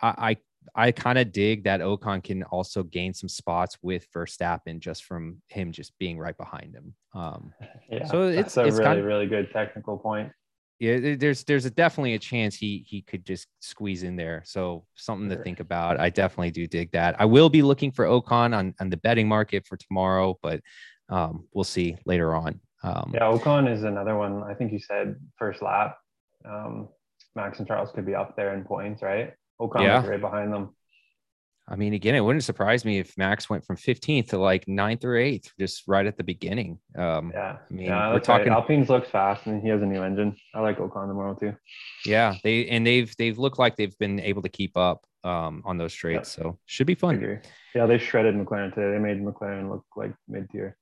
I, 0.00 0.36
I 0.74 0.92
kind 0.92 1.18
of 1.18 1.32
dig 1.32 1.64
that 1.64 1.80
Ocon 1.80 2.22
can 2.22 2.42
also 2.44 2.82
gain 2.82 3.12
some 3.12 3.28
spots 3.28 3.76
with 3.82 4.06
Verstappen 4.12 4.78
just 4.78 5.04
from 5.04 5.42
him 5.48 5.72
just 5.72 5.98
being 5.98 6.18
right 6.18 6.36
behind 6.36 6.74
him. 6.74 6.94
Um, 7.14 7.52
yeah, 7.90 8.06
so 8.06 8.28
it's 8.28 8.56
a 8.56 8.64
it's 8.64 8.76
really 8.76 8.84
kind 8.84 8.98
of, 9.00 9.04
really 9.04 9.26
good 9.26 9.50
technical 9.52 9.98
point. 9.98 10.30
Yeah, 10.80 11.14
there's 11.16 11.44
there's 11.44 11.66
a 11.66 11.70
definitely 11.70 12.14
a 12.14 12.18
chance 12.18 12.56
he 12.56 12.84
he 12.88 13.02
could 13.02 13.26
just 13.26 13.48
squeeze 13.60 14.02
in 14.02 14.16
there. 14.16 14.42
So 14.46 14.86
something 14.94 15.28
sure. 15.28 15.36
to 15.36 15.44
think 15.44 15.60
about. 15.60 16.00
I 16.00 16.08
definitely 16.08 16.52
do 16.52 16.66
dig 16.66 16.90
that. 16.92 17.20
I 17.20 17.26
will 17.26 17.50
be 17.50 17.60
looking 17.60 17.92
for 17.92 18.06
Ocon 18.06 18.56
on 18.56 18.74
on 18.80 18.88
the 18.88 18.96
betting 18.96 19.28
market 19.28 19.66
for 19.66 19.76
tomorrow, 19.76 20.38
but 20.42 20.62
um, 21.10 21.46
we'll 21.52 21.64
see 21.64 21.98
later 22.06 22.34
on. 22.34 22.60
Um, 22.82 23.10
yeah, 23.12 23.30
Ocon 23.30 23.70
is 23.70 23.82
another 23.82 24.16
one. 24.16 24.42
I 24.42 24.54
think 24.54 24.72
you 24.72 24.78
said 24.80 25.16
first 25.36 25.60
lap. 25.60 25.98
Um, 26.46 26.88
Max 27.36 27.58
and 27.58 27.68
Charles 27.68 27.90
could 27.94 28.06
be 28.06 28.14
up 28.14 28.34
there 28.34 28.54
in 28.54 28.64
points, 28.64 29.02
right? 29.02 29.34
Ocon 29.60 29.82
yeah. 29.82 30.06
right 30.06 30.20
behind 30.20 30.50
them. 30.50 30.74
I 31.68 31.76
mean, 31.76 31.94
again, 31.94 32.14
it 32.16 32.20
wouldn't 32.20 32.44
surprise 32.44 32.84
me 32.84 32.98
if 32.98 33.16
Max 33.16 33.48
went 33.48 33.64
from 33.64 33.76
15th 33.76 34.30
to 34.30 34.38
like 34.38 34.66
ninth 34.66 35.04
or 35.04 35.16
eighth, 35.16 35.52
just 35.58 35.84
right 35.86 36.04
at 36.04 36.16
the 36.16 36.24
beginning. 36.24 36.80
Um, 36.96 37.30
yeah, 37.32 37.58
I 37.58 37.72
mean, 37.72 37.86
yeah, 37.86 38.12
we're 38.12 38.18
talking. 38.18 38.48
Right. 38.48 38.56
Alpine's 38.56 38.88
looks 38.88 39.08
fast, 39.08 39.46
and 39.46 39.62
he 39.62 39.68
has 39.68 39.80
a 39.80 39.86
new 39.86 40.02
engine. 40.02 40.36
I 40.52 40.60
like 40.60 40.78
Ocon 40.78 41.06
tomorrow 41.06 41.34
too. 41.34 41.54
Yeah, 42.04 42.34
they 42.42 42.66
and 42.68 42.86
they've 42.86 43.14
they've 43.16 43.38
looked 43.38 43.58
like 43.58 43.76
they've 43.76 43.96
been 43.98 44.18
able 44.20 44.42
to 44.42 44.48
keep 44.48 44.76
up 44.76 45.04
um, 45.22 45.62
on 45.64 45.78
those 45.78 45.92
straights, 45.92 46.30
so 46.30 46.58
should 46.66 46.88
be 46.88 46.96
fun. 46.96 47.40
Yeah, 47.74 47.86
they 47.86 47.98
shredded 47.98 48.34
McLaren 48.34 48.74
today. 48.74 48.90
They 48.90 48.98
made 48.98 49.22
McLaren 49.22 49.70
look 49.70 49.84
like 49.96 50.12
mid 50.28 50.50
tier. 50.50 50.76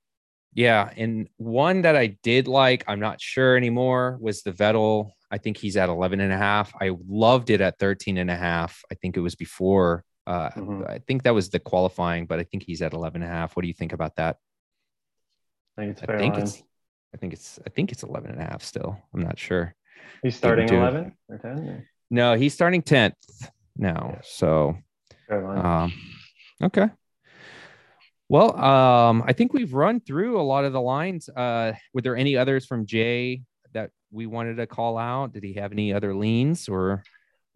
Yeah, 0.55 0.91
and 0.97 1.29
one 1.37 1.83
that 1.83 1.95
I 1.95 2.17
did 2.23 2.47
like, 2.47 2.83
I'm 2.87 2.99
not 2.99 3.21
sure 3.21 3.55
anymore, 3.55 4.17
was 4.19 4.41
the 4.41 4.51
Vettel 4.51 5.11
I 5.31 5.37
think 5.37 5.57
he's 5.57 5.77
at 5.77 5.89
11 5.89 6.19
and 6.19 6.33
a 6.33 6.37
half. 6.37 6.73
I 6.79 6.95
loved 7.07 7.49
it 7.49 7.61
at 7.61 7.77
13 7.79 8.17
and 8.17 8.31
a 8.31 8.35
half. 8.35 8.81
I 8.91 8.95
think 8.95 9.15
it 9.15 9.21
was 9.21 9.35
before. 9.35 10.03
Uh, 10.29 10.51
mm-hmm. 10.51 10.83
I 10.87 10.99
think 10.99 11.23
that 11.23 11.33
was 11.33 11.49
the 11.49 11.59
qualifying, 11.59 12.27
but 12.27 12.39
I 12.39 12.43
think 12.43 12.61
he's 12.61 12.83
at 12.83 12.93
11 12.93 13.23
and 13.23 13.31
a 13.31 13.33
half. 13.33 13.55
What 13.55 13.63
do 13.63 13.67
you 13.67 13.73
think 13.73 13.93
about 13.93 14.17
that? 14.17 14.37
I 15.75 15.81
think 15.81 15.97
it's 15.97 16.03
I 16.03 16.17
think 16.17 16.37
it's 16.37 16.63
I 17.15 17.17
think 17.17 17.33
it's 17.33 17.59
I 17.65 17.69
think 17.71 17.91
it's 17.91 18.03
11 18.03 18.31
and 18.31 18.39
a 18.39 18.43
half 18.43 18.61
still. 18.61 18.95
I'm 19.11 19.23
not 19.23 19.39
sure. 19.39 19.73
He's 20.21 20.35
starting 20.35 20.69
11 20.69 21.13
or 21.29 21.37
10? 21.39 21.87
No, 22.11 22.35
he's 22.35 22.53
starting 22.53 22.83
10th 22.83 23.13
now. 23.75 24.11
Yeah. 24.13 24.21
So 24.23 24.77
um, 25.31 25.93
okay. 26.61 26.89
Well, 28.27 28.55
um, 28.55 29.23
I 29.25 29.33
think 29.33 29.53
we've 29.53 29.73
run 29.73 29.99
through 29.99 30.39
a 30.39 30.43
lot 30.43 30.63
of 30.63 30.73
the 30.73 30.81
lines. 30.81 31.27
Uh, 31.27 31.73
were 31.91 32.01
there 32.01 32.15
any 32.15 32.37
others 32.37 32.67
from 32.67 32.85
Jay 32.85 33.41
that 33.73 33.89
we 34.11 34.27
wanted 34.27 34.57
to 34.57 34.67
call 34.67 34.99
out? 34.99 35.33
Did 35.33 35.43
he 35.43 35.53
have 35.53 35.71
any 35.71 35.91
other 35.91 36.13
leans 36.13 36.69
or? 36.69 37.01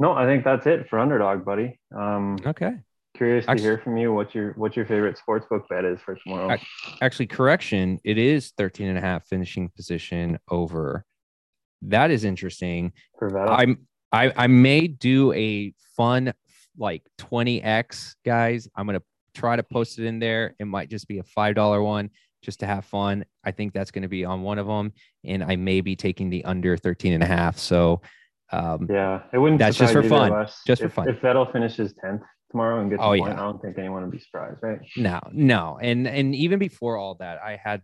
No, 0.04 0.12
I 0.12 0.26
think 0.26 0.44
that's 0.44 0.68
it 0.68 0.90
for 0.90 1.00
underdog, 1.00 1.46
buddy. 1.46 1.80
Um, 1.96 2.38
okay. 2.46 2.74
Curious 3.16 3.46
actually, 3.48 3.58
to 3.60 3.64
hear 3.64 3.78
from 3.78 3.96
you 3.96 4.12
what 4.12 4.36
your 4.36 4.52
what 4.58 4.76
your 4.76 4.86
favorite 4.86 5.18
sports 5.18 5.46
book 5.50 5.64
bet 5.70 5.86
is 5.86 6.02
for 6.02 6.16
tomorrow. 6.16 6.58
Actually, 7.02 7.28
correction, 7.28 8.02
it 8.04 8.18
is 8.18 8.52
13 8.58 8.90
and 8.90 8.98
a 8.98 9.02
half 9.02 9.26
finishing 9.26 9.70
position 9.70 10.40
over. 10.52 11.06
That 11.84 12.12
is 12.12 12.26
interesting. 12.26 12.92
I'm 13.50 13.88
I 14.12 14.34
I 14.36 14.48
may 14.48 14.88
do 14.88 15.32
a 15.32 15.74
fun 15.96 16.34
like 16.78 17.04
20x 17.20 18.16
guys. 18.26 18.68
I'm 18.76 18.86
gonna 18.86 19.04
try 19.34 19.56
to 19.56 19.64
post 19.64 20.00
it 20.00 20.06
in 20.06 20.20
there. 20.20 20.54
It 20.60 20.66
might 20.66 20.90
just 20.90 21.08
be 21.08 21.20
a 21.20 21.24
five 21.24 21.56
dollar 21.56 21.82
one 21.82 22.10
just 22.42 22.60
to 22.60 22.66
have 22.66 22.84
fun. 22.84 23.24
I 23.46 23.52
think 23.52 23.72
that's 23.72 23.92
going 23.92 24.02
to 24.02 24.10
be 24.10 24.26
on 24.26 24.42
one 24.42 24.60
of 24.60 24.68
them. 24.68 24.92
And 25.24 25.42
I 25.42 25.56
may 25.56 25.80
be 25.80 25.96
taking 25.96 26.30
the 26.30 26.44
under 26.44 26.76
13 26.76 27.14
and 27.14 27.24
a 27.24 27.26
half. 27.26 27.58
So 27.58 28.02
um, 28.54 28.88
yeah, 28.90 29.22
it 29.34 29.38
wouldn't. 29.40 29.60
That's 29.60 29.78
just 29.78 29.94
for 29.94 30.04
fun. 30.04 30.48
Just 30.68 30.82
if, 30.82 30.90
for 30.90 30.90
fun. 30.90 31.10
If 31.10 31.22
Vettel 31.22 31.52
finishes 31.52 31.94
10th 32.04 32.22
tomorrow 32.52 32.82
and 32.82 32.90
gets 32.90 33.02
oh, 33.02 33.08
point, 33.08 33.26
yeah. 33.26 33.34
I 33.34 33.38
don't 33.38 33.62
think 33.62 33.78
anyone 33.80 34.04
would 34.04 34.12
be 34.12 34.20
surprised, 34.20 34.60
right? 34.62 34.80
No, 34.96 35.20
no. 35.32 35.80
And, 35.82 36.08
and 36.08 36.36
even 36.36 36.60
before 36.60 36.98
all 36.98 37.16
that, 37.16 37.40
I 37.44 37.56
had, 37.56 37.82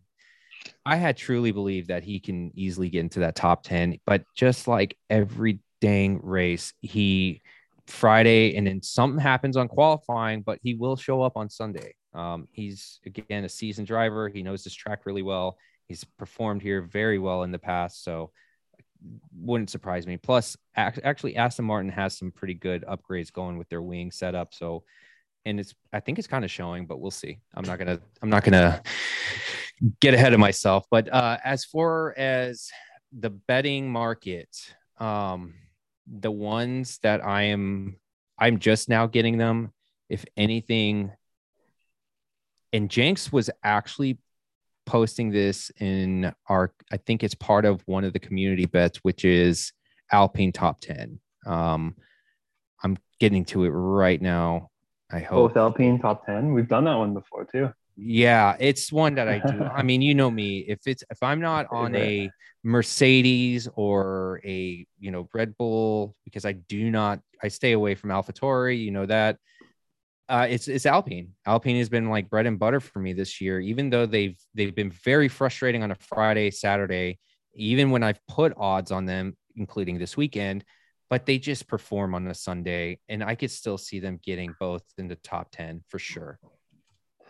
I 0.86 0.98
had 0.98 1.18
truly 1.18 1.52
believed 1.52 1.88
that 1.88 2.04
he 2.04 2.20
can 2.20 2.52
easily 2.54 2.90
get 2.90 3.00
into 3.00 3.22
that 3.22 3.36
top 3.36 3.64
10, 3.64 4.00
but 4.06 4.24
just 4.36 4.68
like 4.68 4.96
every 5.10 5.60
dang 5.82 6.20
race, 6.22 6.74
he 6.82 7.42
Friday 7.88 8.56
and 8.56 8.68
then 8.68 8.82
something 8.82 9.20
happens 9.20 9.58
on 9.58 9.68
qualifying, 9.68 10.42
but 10.42 10.60
he 10.62 10.76
will 10.76 10.96
show 10.96 11.24
up 11.24 11.36
on 11.36 11.50
Sunday. 11.50 11.96
Um, 12.14 12.48
he's 12.52 13.00
again 13.06 13.44
a 13.44 13.50
seasoned 13.50 13.88
driver. 13.88 14.30
He 14.30 14.44
knows 14.44 14.64
this 14.64 14.74
track 14.74 15.06
really 15.06 15.22
well. 15.22 15.58
He's 15.88 16.04
performed 16.04 16.62
here 16.62 16.82
very 16.82 17.18
well 17.18 17.44
in 17.44 17.52
the 17.52 17.60
past, 17.60 18.04
so 18.04 18.32
wouldn't 19.34 19.70
surprise 19.70 20.06
me. 20.06 20.18
Plus, 20.18 20.58
actually, 20.76 21.36
Aston 21.36 21.66
Martin 21.66 21.92
has 21.92 22.18
some 22.18 22.32
pretty 22.32 22.54
good 22.54 22.84
upgrades 22.88 23.32
going 23.32 23.58
with 23.58 23.70
their 23.70 23.82
wing 23.82 24.12
setup. 24.12 24.54
So, 24.54 24.84
and 25.46 25.60
it's 25.60 25.74
I 25.94 26.00
think 26.00 26.20
it's 26.20 26.28
kind 26.28 26.44
of 26.44 26.52
showing, 26.52 26.86
but 26.86 27.00
we'll 27.00 27.12
see. 27.12 27.40
I'm 27.54 27.66
not 27.66 27.80
gonna 27.80 28.00
I'm 28.22 28.30
not 28.30 28.44
gonna 28.44 28.82
get 30.02 30.14
ahead 30.14 30.34
of 30.34 30.40
myself. 30.40 30.86
But 30.92 31.12
uh, 31.14 31.38
as 31.44 31.66
far 31.66 32.14
as 32.18 32.70
the 33.18 33.30
betting 33.30 33.90
market, 33.90 34.50
um, 34.98 35.56
the 36.08 36.32
ones 36.32 37.00
that 37.04 37.24
I 37.26 37.44
am 37.44 37.98
I'm 38.38 38.60
just 38.60 38.90
now 38.90 39.06
getting 39.06 39.38
them. 39.38 39.74
If 40.08 40.26
anything, 40.36 41.12
and 42.74 42.90
Jenks 42.90 43.32
was 43.32 43.50
actually 43.64 44.18
posting 44.90 45.30
this 45.30 45.72
in 45.80 46.34
our, 46.48 46.74
I 46.92 46.98
think 46.98 47.24
it's 47.24 47.36
part 47.36 47.64
of 47.64 47.82
one 47.86 48.04
of 48.04 48.12
the 48.12 48.20
community 48.20 48.66
bets, 48.66 48.98
which 49.04 49.24
is 49.24 49.72
Alpine 50.12 50.52
top 50.52 50.82
10. 50.82 51.20
Um, 51.46 51.96
I'm 52.84 52.98
getting 53.20 53.46
to 53.46 53.66
it 53.66 53.70
right 53.70 54.20
now. 54.20 54.72
I 55.12 55.20
hope 55.20 55.54
both 55.54 55.58
Alpine 55.58 56.00
top 56.00 56.26
10. 56.26 56.54
We've 56.54 56.68
done 56.68 56.86
that 56.86 56.96
one 56.96 57.14
before 57.14 57.46
too. 57.46 57.72
Yeah, 57.96 58.56
it's 58.60 58.92
one 58.92 59.16
that 59.16 59.28
I 59.28 59.40
do. 59.40 59.64
I 59.74 59.84
mean, 59.84 60.02
you 60.02 60.16
know 60.16 60.32
me. 60.32 60.60
If 60.60 60.80
it's 60.88 61.04
if 61.12 61.22
I'm 61.22 61.42
not 61.42 61.68
on 61.70 61.96
a 61.96 62.32
Mercedes 62.64 63.68
or 63.76 64.42
a 64.46 64.86
you 65.00 65.12
know 65.12 65.28
Red 65.34 65.58
Bull, 65.58 66.16
because 66.24 66.46
I 66.46 66.54
do 66.54 66.90
not, 66.90 67.20
I 67.44 67.50
stay 67.50 67.74
away 67.74 67.96
from 67.96 68.12
AlphaTauri. 68.12 68.82
You 68.82 68.92
know 68.92 69.06
that 69.06 69.38
uh, 70.30 70.46
it's 70.48 70.68
it's 70.68 70.86
Alpine. 70.86 71.34
Alpine 71.48 71.78
has 71.78 71.90
been 71.90 72.10
like 72.10 72.30
bread 72.30 72.46
and 72.46 72.60
butter 72.60 72.80
for 72.80 73.00
me 73.00 73.14
this 73.14 73.42
year, 73.42 73.60
even 73.60 73.90
though 73.90 74.06
they've 74.06 74.38
they've 74.54 74.76
been 74.76 74.92
very 74.92 75.28
frustrating 75.28 75.82
on 75.82 75.90
a 75.90 75.96
Friday, 75.96 76.52
Saturday, 76.52 77.18
even 77.56 77.90
when 77.90 78.04
I've 78.04 78.26
put 78.28 78.54
odds 78.56 78.92
on 78.92 79.06
them, 79.06 79.36
including 79.56 79.98
this 79.98 80.16
weekend, 80.16 80.64
but 81.10 81.26
they 81.26 81.40
just 81.40 81.68
perform 81.68 82.14
on 82.14 82.28
a 82.28 82.36
Sunday, 82.36 83.00
and 83.10 83.24
I 83.24 83.34
could 83.34 83.50
still 83.50 83.80
see 83.80 84.00
them 84.00 84.20
getting 84.24 84.54
both 84.60 84.84
in 85.00 85.08
the 85.08 85.16
top 85.16 85.50
ten 85.52 85.84
for 85.90 85.98
sure. 85.98 86.40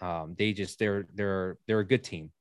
Um, 0.02 0.36
they 0.38 0.52
just 0.52 0.78
they're 0.78 1.08
they're 1.16 1.58
they're 1.68 1.80
a 1.80 1.88
good 1.88 2.04
team. 2.04 2.32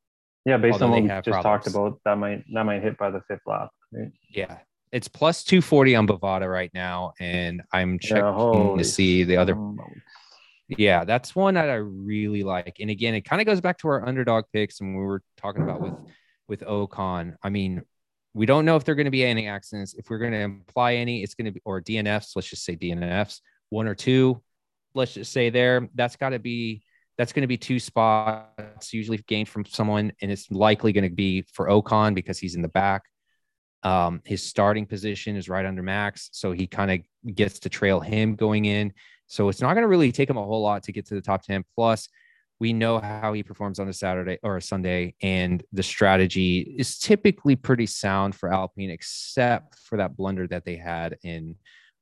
Yeah, 0.45 0.57
based 0.57 0.83
on 0.83 0.91
what 0.91 1.03
we 1.03 1.09
just 1.09 1.25
problems. 1.25 1.45
talked 1.45 1.67
about, 1.69 2.01
that 2.05 2.19
might 2.19 2.45
that 2.53 2.65
might 2.65 2.83
hit 2.83 2.99
by 2.99 3.11
the 3.11 3.21
fifth 3.29 3.43
lap. 3.47 3.71
Right? 3.93 4.11
Yeah, 4.29 4.59
it's 4.91 5.07
plus 5.07 5.45
240 5.45 5.95
on 5.95 6.07
Bovada 6.09 6.51
right 6.51 6.71
now, 6.75 7.13
and 7.21 7.63
I'm 7.73 7.99
checking 7.99 8.25
yeah, 8.25 8.77
to 8.77 8.85
see 8.85 9.23
the 9.23 9.37
other. 9.37 9.55
Yeah, 10.69 11.05
that's 11.05 11.35
one 11.35 11.55
that 11.55 11.71
I 11.71 11.77
really 11.77 12.43
like. 12.43 12.77
And 12.81 12.91
again, 12.91 13.15
it 13.15 13.23
kind 13.23 13.41
of 13.41 13.47
goes 13.47 13.61
back 13.61 13.79
to 13.79 13.89
our 13.89 14.07
underdog 14.07 14.45
picks 14.53 14.81
and 14.81 14.97
we 14.97 15.03
were 15.03 15.23
talking 15.37 15.63
about 15.63 15.81
with 15.81 15.95
with 16.47 16.61
Ocon. 16.61 17.37
I 17.43 17.49
mean, 17.49 17.83
we 18.35 18.47
don't 18.47 18.65
know 18.65 18.77
if 18.77 18.85
there 18.85 18.93
are 18.93 18.97
going 18.97 19.07
to 19.07 19.11
be 19.11 19.25
any 19.25 19.49
accidents. 19.49 19.95
If 19.95 20.11
we're 20.11 20.19
going 20.19 20.33
to 20.33 20.41
imply 20.41 20.95
any, 20.95 21.23
it's 21.23 21.35
going 21.35 21.47
to 21.47 21.53
be 21.53 21.61
or 21.65 21.81
DNFs. 21.81 22.37
Let's 22.37 22.49
just 22.49 22.65
say 22.65 22.77
DNFs, 22.77 23.41
one 23.71 23.89
or 23.89 23.95
two. 23.95 24.43
Let's 24.95 25.15
just 25.15 25.33
say 25.33 25.51
there. 25.51 25.89
That's 25.95 26.17
got 26.17 26.31
to 26.31 26.39
be 26.39 26.83
that's 27.17 27.33
going 27.33 27.43
to 27.43 27.49
be 27.49 27.57
two 27.57 27.81
spots 27.81 28.95
usually 28.95 29.19
gained 29.27 29.49
from 29.49 29.65
someone, 29.65 30.13
and 30.23 30.31
it's 30.31 30.51
likely 30.51 30.93
going 30.93 31.09
to 31.09 31.15
be 31.15 31.43
for 31.53 31.69
Ocon 31.69 32.15
because 32.15 32.39
he's 32.39 32.55
in 32.55 32.63
the 32.63 32.69
back. 32.69 33.03
Um, 33.83 34.23
his 34.25 34.43
starting 34.43 34.87
position 34.87 35.37
is 35.37 35.49
right 35.49 35.67
under 35.67 35.83
Max, 35.83 36.31
so 36.33 36.53
he 36.53 36.67
kind 36.67 36.91
of 36.91 37.35
gets 37.35 37.61
to 37.61 37.69
trail 37.69 38.01
him 38.01 38.37
going 38.37 38.67
in. 38.67 38.93
So 39.29 39.49
it's 39.49 39.61
not 39.61 39.75
going 39.75 39.83
to 39.83 39.89
really 39.89 40.11
take 40.11 40.29
him 40.29 40.37
a 40.37 40.45
whole 40.45 40.63
lot 40.63 40.83
to 40.85 40.93
get 40.93 41.07
to 41.07 41.15
the 41.15 41.21
top 41.21 41.43
10. 41.43 41.65
Plus, 41.77 42.09
we 42.61 42.73
know 42.73 42.99
how 42.99 43.33
he 43.33 43.43
performs 43.43 43.79
on 43.79 43.89
a 43.89 43.93
Saturday 43.93 44.39
or 44.43 44.57
a 44.57 44.63
Sunday, 44.63 45.15
and 45.23 45.63
the 45.73 45.83
strategy 45.83 46.75
is 46.77 46.99
typically 46.99 47.55
pretty 47.55 47.87
sound 47.87 48.35
for 48.35 48.53
Alpine, 48.53 48.91
except 48.91 49.79
for 49.79 49.99
that 49.99 50.17
blunder 50.17 50.47
that 50.49 50.65
they 50.65 50.75
had 50.75 51.19
in 51.23 51.55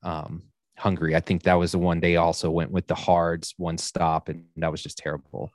um, 0.02 0.44
Hungary. 0.78 1.14
I 1.14 1.20
think 1.20 1.42
that 1.42 1.54
was 1.54 1.72
the 1.72 1.78
one 1.78 2.00
they 2.00 2.16
also 2.16 2.50
went 2.50 2.70
with 2.70 2.86
the 2.86 2.94
hards, 2.94 3.54
one 3.58 3.76
stop, 3.76 4.28
and 4.30 4.44
that 4.56 4.70
was 4.70 4.82
just 4.82 4.96
terrible. 4.96 5.50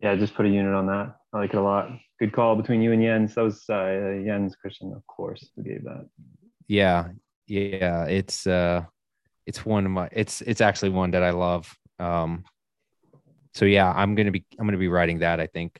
Yeah, 0.00 0.14
just 0.14 0.34
put 0.34 0.46
a 0.46 0.48
unit 0.48 0.74
on 0.74 0.86
that. 0.86 1.16
I 1.32 1.38
like 1.38 1.52
it 1.52 1.56
a 1.56 1.62
lot. 1.62 1.90
Good 2.20 2.32
call 2.32 2.56
between 2.56 2.82
you 2.82 2.92
and 2.92 3.02
Jens. 3.02 3.34
That 3.34 3.42
was 3.44 3.68
uh, 3.68 4.20
Jens 4.24 4.54
Christian, 4.54 4.92
of 4.92 5.06
course, 5.06 5.50
who 5.56 5.62
gave 5.62 5.84
that. 5.84 6.08
Yeah, 6.68 7.08
yeah, 7.48 8.04
it's 8.04 8.46
uh, 8.46 8.84
it's 9.46 9.64
one 9.64 9.86
of 9.86 9.92
my. 9.92 10.08
It's 10.12 10.40
it's 10.42 10.60
actually 10.60 10.90
one 10.90 11.12
that 11.12 11.22
I 11.22 11.30
love. 11.30 11.74
Um, 11.98 12.44
so 13.54 13.64
yeah, 13.64 13.92
I'm 13.92 14.14
gonna 14.14 14.30
be 14.30 14.44
I'm 14.58 14.66
gonna 14.66 14.78
be 14.78 14.88
writing 14.88 15.20
that. 15.20 15.40
I 15.40 15.46
think. 15.46 15.78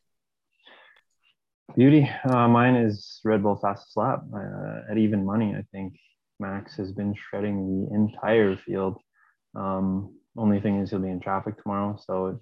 Beauty. 1.77 2.11
Uh, 2.25 2.49
mine 2.49 2.75
is 2.75 3.21
Red 3.25 3.43
Bull 3.43 3.57
fastest 3.57 3.97
lap 3.97 4.25
uh, 4.35 4.91
at 4.91 4.99
even 4.99 5.25
money. 5.25 5.55
I 5.55 5.65
think 5.71 5.95
Max 6.41 6.77
has 6.77 6.91
been 6.93 7.15
shredding 7.15 7.89
the 7.89 7.95
entire 7.95 8.57
field. 8.57 8.99
Um, 9.55 10.17
only 10.37 10.61
thing 10.61 10.81
is 10.81 10.91
he'll 10.91 10.99
be 10.99 11.09
in 11.09 11.21
traffic 11.21 11.63
tomorrow, 11.63 11.97
so 12.05 12.41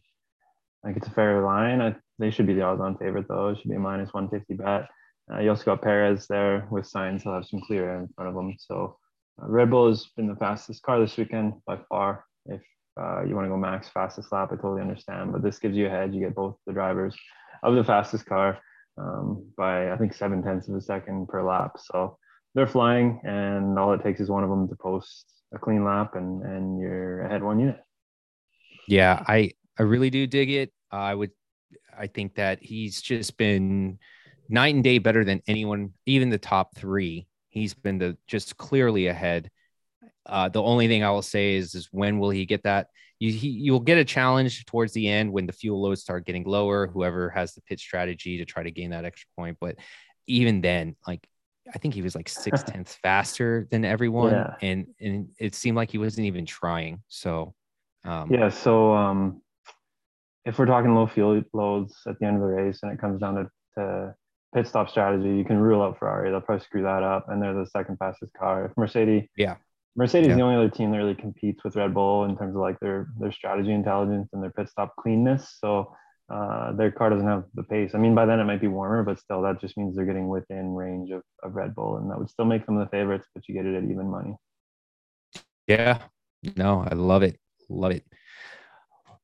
I 0.83 0.89
think 0.89 0.99
it's 0.99 1.09
a 1.09 1.13
fair 1.13 1.43
line. 1.43 1.81
I, 1.81 1.97
they 2.19 2.31
should 2.31 2.47
be 2.47 2.55
the 2.55 2.63
odds-on 2.63 2.97
favorite 2.97 3.27
though. 3.29 3.49
It 3.49 3.59
should 3.59 3.71
be 3.71 3.77
a 3.77 3.81
minus 3.81 4.13
150 4.13 4.55
bet. 4.55 4.89
Uh, 5.31 5.41
you 5.41 5.51
also 5.51 5.65
got 5.65 5.83
Perez 5.83 6.27
there 6.27 6.67
with 6.71 6.91
Sainz. 6.91 7.23
He'll 7.23 7.35
have 7.35 7.45
some 7.45 7.61
clear 7.61 7.89
air 7.89 8.01
in 8.01 8.09
front 8.09 8.31
of 8.31 8.37
him. 8.37 8.57
So 8.59 8.97
Red 9.41 9.71
Bull 9.71 9.89
has 9.89 10.07
been 10.17 10.27
the 10.27 10.37
fastest 10.37 10.83
car 10.83 11.01
this 11.01 11.17
weekend 11.17 11.55
by 11.67 11.79
far. 11.89 12.25
If 12.47 12.61
uh, 13.01 13.25
you 13.25 13.35
want 13.35 13.45
to 13.45 13.51
go 13.51 13.57
max 13.57 13.89
fastest 13.89 14.33
lap, 14.33 14.51
I 14.53 14.57
totally 14.57 14.83
understand. 14.83 15.33
But 15.33 15.43
this 15.43 15.59
gives 15.59 15.77
you 15.77 15.87
a 15.87 15.91
head. 15.91 16.15
You 16.15 16.21
get 16.21 16.35
both 16.35 16.57
the 16.67 16.73
drivers 16.73 17.17
of 17.63 17.75
the 17.75 17.85
fastest 17.85 18.27
car 18.27 18.59
um, 18.99 19.47
by 19.57 19.93
I 19.93 19.97
think 19.97 20.15
seven 20.15 20.43
tenths 20.43 20.69
of 20.69 20.75
a 20.75 20.81
second 20.81 21.29
per 21.29 21.43
lap. 21.43 21.77
So 21.79 22.19
they're 22.55 22.67
flying, 22.67 23.21
and 23.25 23.79
all 23.79 23.93
it 23.93 24.03
takes 24.03 24.21
is 24.21 24.31
one 24.31 24.43
of 24.43 24.51
them 24.51 24.69
to 24.69 24.77
post 24.77 25.27
a 25.55 25.59
clean 25.59 25.85
lap, 25.85 26.15
and 26.17 26.43
and 26.43 26.81
you're 26.81 27.23
ahead 27.23 27.43
one 27.43 27.61
unit. 27.61 27.79
Yeah, 28.89 29.23
I 29.27 29.53
I 29.79 29.85
really 29.85 30.11
do 30.11 30.27
dig 30.27 30.51
it. 30.51 30.73
I 30.91 31.15
would, 31.15 31.31
I 31.97 32.09
think 32.09 32.35
that 32.35 32.59
he's 32.63 33.01
just 33.01 33.37
been 33.37 33.99
night 34.49 34.75
and 34.75 34.83
day 34.83 34.99
better 34.99 35.25
than 35.25 35.43
anyone, 35.47 35.93
even 36.07 36.31
the 36.31 36.39
top 36.39 36.77
three. 36.77 37.28
He's 37.49 37.75
been 37.75 37.99
the 37.99 38.17
just 38.27 38.57
clearly 38.57 39.07
ahead. 39.07 39.51
Uh, 40.27 40.49
the 40.49 40.63
only 40.63 40.89
thing 40.89 41.03
I 41.03 41.11
will 41.11 41.23
say 41.23 41.55
is, 41.55 41.75
is 41.75 41.89
when 41.91 42.19
will 42.19 42.31
he 42.31 42.45
get 42.45 42.65
that? 42.65 42.89
You 43.19 43.33
he, 43.33 43.49
you'll 43.49 43.81
get 43.81 43.99
a 43.99 44.05
challenge 44.05 44.65
towards 44.67 44.93
the 44.93 45.09
end 45.09 45.33
when 45.33 45.47
the 45.47 45.53
fuel 45.53 45.83
loads 45.83 46.03
start 46.03 46.27
getting 46.27 46.45
lower. 46.45 46.87
Whoever 46.87 47.31
has 47.31 47.55
the 47.55 47.63
pit 47.63 47.81
strategy 47.81 48.39
to 48.39 48.45
try 48.45 48.63
to 48.63 48.71
gain 48.71 48.91
that 48.91 49.05
extra 49.05 49.29
point, 49.37 49.57
but 49.61 49.77
even 50.27 50.61
then, 50.61 50.95
like 51.07 51.27
I 51.75 51.79
think 51.79 51.95
he 51.95 52.03
was 52.03 52.15
like 52.15 52.29
six 52.29 52.63
tenths 52.63 52.95
faster 53.03 53.67
than 53.71 53.85
everyone, 53.85 54.33
yeah. 54.33 54.55
and 54.63 54.87
and 55.01 55.29
it 55.39 55.55
seemed 55.55 55.77
like 55.77 55.91
he 55.91 55.99
wasn't 55.99 56.27
even 56.27 56.47
trying. 56.47 57.03
So 57.09 57.55
um, 58.05 58.31
yeah, 58.33 58.51
so 58.51 58.95
um, 58.95 59.43
if 60.45 60.59
we're 60.59 60.67
talking 60.67 60.95
low 60.95 61.07
fuel 61.07 61.43
loads 61.53 61.95
at 62.07 62.19
the 62.19 62.27
end 62.27 62.37
of 62.37 62.43
the 62.43 62.49
race 62.49 62.81
and 62.83 62.93
it 62.93 62.99
comes 62.99 63.21
down 63.21 63.35
to, 63.35 63.51
to 63.77 64.15
pit 64.55 64.67
stop 64.67 64.89
strategy, 64.89 65.37
you 65.37 65.45
can 65.45 65.59
rule 65.59 65.83
out 65.83 65.99
Ferrari. 65.99 66.31
They'll 66.31 66.41
probably 66.41 66.65
screw 66.65 66.83
that 66.83 67.03
up, 67.03 67.29
and 67.29 67.43
they're 67.43 67.55
the 67.55 67.67
second 67.67 67.97
fastest 67.99 68.33
car. 68.33 68.67
If 68.67 68.77
Mercedes, 68.77 69.29
yeah, 69.37 69.57
Mercedes 69.97 70.29
yeah. 70.29 70.33
is 70.33 70.37
the 70.37 70.43
only 70.43 70.57
other 70.57 70.71
team 70.71 70.91
that 70.93 70.99
really 70.99 71.15
competes 71.15 71.65
with 71.65 71.77
Red 71.77 71.95
Bull 71.95 72.25
in 72.25 72.37
terms 72.37 72.55
of 72.55 72.61
like 72.61 72.79
their 72.81 73.09
their 73.19 73.33
strategy 73.33 73.73
intelligence 73.73 74.29
and 74.33 74.43
their 74.43 74.51
pit 74.51 74.69
stop 74.69 74.95
cleanness. 74.97 75.57
So 75.61 75.95
uh, 76.33 76.73
their 76.73 76.91
car 76.91 77.11
doesn't 77.11 77.27
have 77.27 77.45
the 77.55 77.63
pace. 77.63 77.93
I 77.95 77.99
mean, 77.99 78.15
by 78.15 78.27
then 78.27 78.39
it 78.39 78.45
might 78.45 78.61
be 78.61 78.69
warmer, 78.69 79.03
but 79.03 79.19
still, 79.19 79.43
that 79.43 79.61
just 79.61 79.77
means 79.77 79.97
they're 79.97 80.07
getting 80.07 80.29
within 80.29 80.75
range 80.75 81.11
of, 81.11 81.23
of 81.43 81.55
Red 81.55 81.75
Bull, 81.75 81.97
and 81.97 82.11
that 82.11 82.19
would 82.19 82.31
still 82.31 82.45
make 82.45 82.67
them 82.67 82.79
the 82.79 82.87
favorites. 82.87 83.27
But 83.35 83.49
you 83.49 83.55
get 83.55 83.67
it 83.67 83.77
at 83.77 83.85
even 83.85 84.11
money. 84.11 84.35
Yeah, 85.67 85.99
no, 86.57 86.87
I 86.89 86.95
love 86.95 87.23
it, 87.23 87.39
love 87.69 87.93
it. 87.93 88.05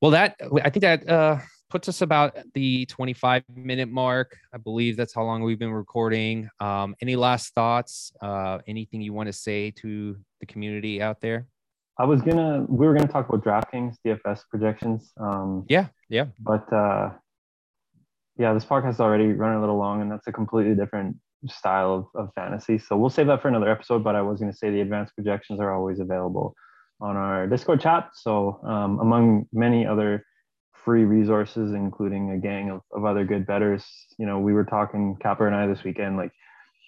Well, 0.01 0.11
that 0.13 0.37
I 0.63 0.71
think 0.71 0.83
that 0.83 1.09
uh, 1.09 1.39
puts 1.71 1.89
us 1.89 2.03
about 2.03 2.37
the 2.55 2.87
25 2.87 3.45
minute 3.55 3.89
mark. 3.89 4.37
I 4.53 4.59
believe 4.59 4.97
that's 4.97 5.15
how 5.15 5.25
long 5.25 5.43
we've 5.43 5.59
been 5.59 5.73
recording. 5.73 6.49
Um, 6.61 6.95
any 7.01 7.17
last 7.17 7.55
thoughts? 7.55 8.13
Uh, 8.21 8.59
anything 8.67 9.01
you 9.01 9.13
want 9.13 9.27
to 9.29 9.33
say 9.33 9.71
to 9.83 10.17
the 10.41 10.47
community 10.47 11.03
out 11.03 11.21
there? 11.21 11.47
I 11.99 12.05
was 12.05 12.23
gonna, 12.23 12.65
we 12.69 12.87
were 12.87 12.95
gonna 12.95 13.11
talk 13.11 13.29
about 13.29 13.45
DraftKings 13.45 13.97
DFS 14.05 14.43
projections. 14.51 15.13
Um, 15.19 15.65
yeah, 15.69 15.87
yeah. 16.09 16.27
But 16.41 16.71
uh, 16.73 17.11
yeah, 18.37 18.53
this 18.53 18.65
podcast 18.65 18.95
is 18.95 19.01
already 19.01 19.27
running 19.27 19.59
a 19.59 19.61
little 19.61 19.79
long, 19.79 20.03
and 20.03 20.11
that's 20.11 20.27
a 20.27 20.33
completely 20.33 20.75
different 20.75 21.17
style 21.47 22.11
of, 22.15 22.21
of 22.21 22.35
fantasy. 22.35 22.79
So 22.79 22.97
we'll 22.97 23.11
save 23.11 23.29
that 23.29 23.43
for 23.43 23.49
another 23.49 23.71
episode. 23.71 24.03
But 24.03 24.17
I 24.17 24.23
was 24.23 24.41
gonna 24.41 24.53
say 24.53 24.71
the 24.71 24.81
advanced 24.81 25.15
projections 25.15 25.61
are 25.61 25.73
always 25.73 26.01
available 26.01 26.55
on 27.01 27.17
our 27.17 27.47
Discord 27.47 27.81
chat. 27.81 28.11
So 28.15 28.61
um, 28.65 28.99
among 28.99 29.47
many 29.53 29.87
other 29.87 30.25
free 30.85 31.05
resources, 31.05 31.73
including 31.73 32.31
a 32.31 32.39
gang 32.39 32.71
of, 32.71 32.83
of 32.93 33.05
other 33.05 33.25
good 33.25 33.47
betters. 33.47 33.85
You 34.19 34.27
know, 34.27 34.39
we 34.39 34.53
were 34.53 34.65
talking 34.65 35.17
Capper 35.21 35.47
and 35.47 35.57
I 35.57 35.67
this 35.67 35.85
weekend, 35.85 36.17
like 36.17 36.33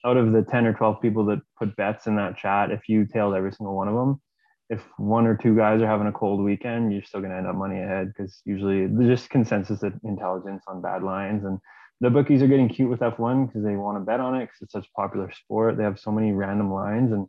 out 0.05 0.17
of 0.17 0.33
the 0.33 0.43
10 0.43 0.67
or 0.67 0.75
12 0.75 1.01
people 1.01 1.25
that 1.27 1.41
put 1.59 1.77
bets 1.77 2.07
in 2.07 2.17
that 2.17 2.37
chat, 2.37 2.71
if 2.71 2.89
you 2.89 3.07
tailed 3.07 3.35
every 3.35 3.53
single 3.53 3.75
one 3.75 3.89
of 3.89 3.95
them, 3.95 4.21
if 4.69 4.83
one 4.99 5.27
or 5.27 5.37
two 5.37 5.57
guys 5.57 5.81
are 5.81 5.87
having 5.87 6.07
a 6.07 6.13
cold 6.13 6.43
weekend, 6.43 6.93
you're 6.93 7.03
still 7.03 7.21
going 7.21 7.33
to 7.33 7.39
end 7.39 7.47
up 7.47 7.57
money 7.57 7.81
ahead 7.81 8.09
because 8.09 8.41
usually 8.45 8.87
there's 8.87 9.21
just 9.21 9.31
consensus 9.31 9.83
intelligence 10.05 10.65
on 10.69 10.83
bad 10.83 11.03
lines. 11.03 11.45
And 11.45 11.59
the 12.01 12.11
bookies 12.11 12.43
are 12.43 12.49
getting 12.49 12.69
cute 12.69 12.91
with 12.91 13.01
F1 13.01 13.49
because 13.49 13.65
they 13.65 13.77
want 13.77 13.97
to 13.97 14.05
bet 14.05 14.21
on 14.21 14.35
it 14.35 14.47
because 14.47 14.63
it's 14.63 14.73
such 14.73 14.87
a 14.87 15.01
popular 15.01 15.33
sport. 15.33 15.77
They 15.77 15.85
have 15.85 15.99
so 15.99 16.11
many 16.11 16.33
random 16.33 16.73
lines 16.73 17.13
and 17.13 17.27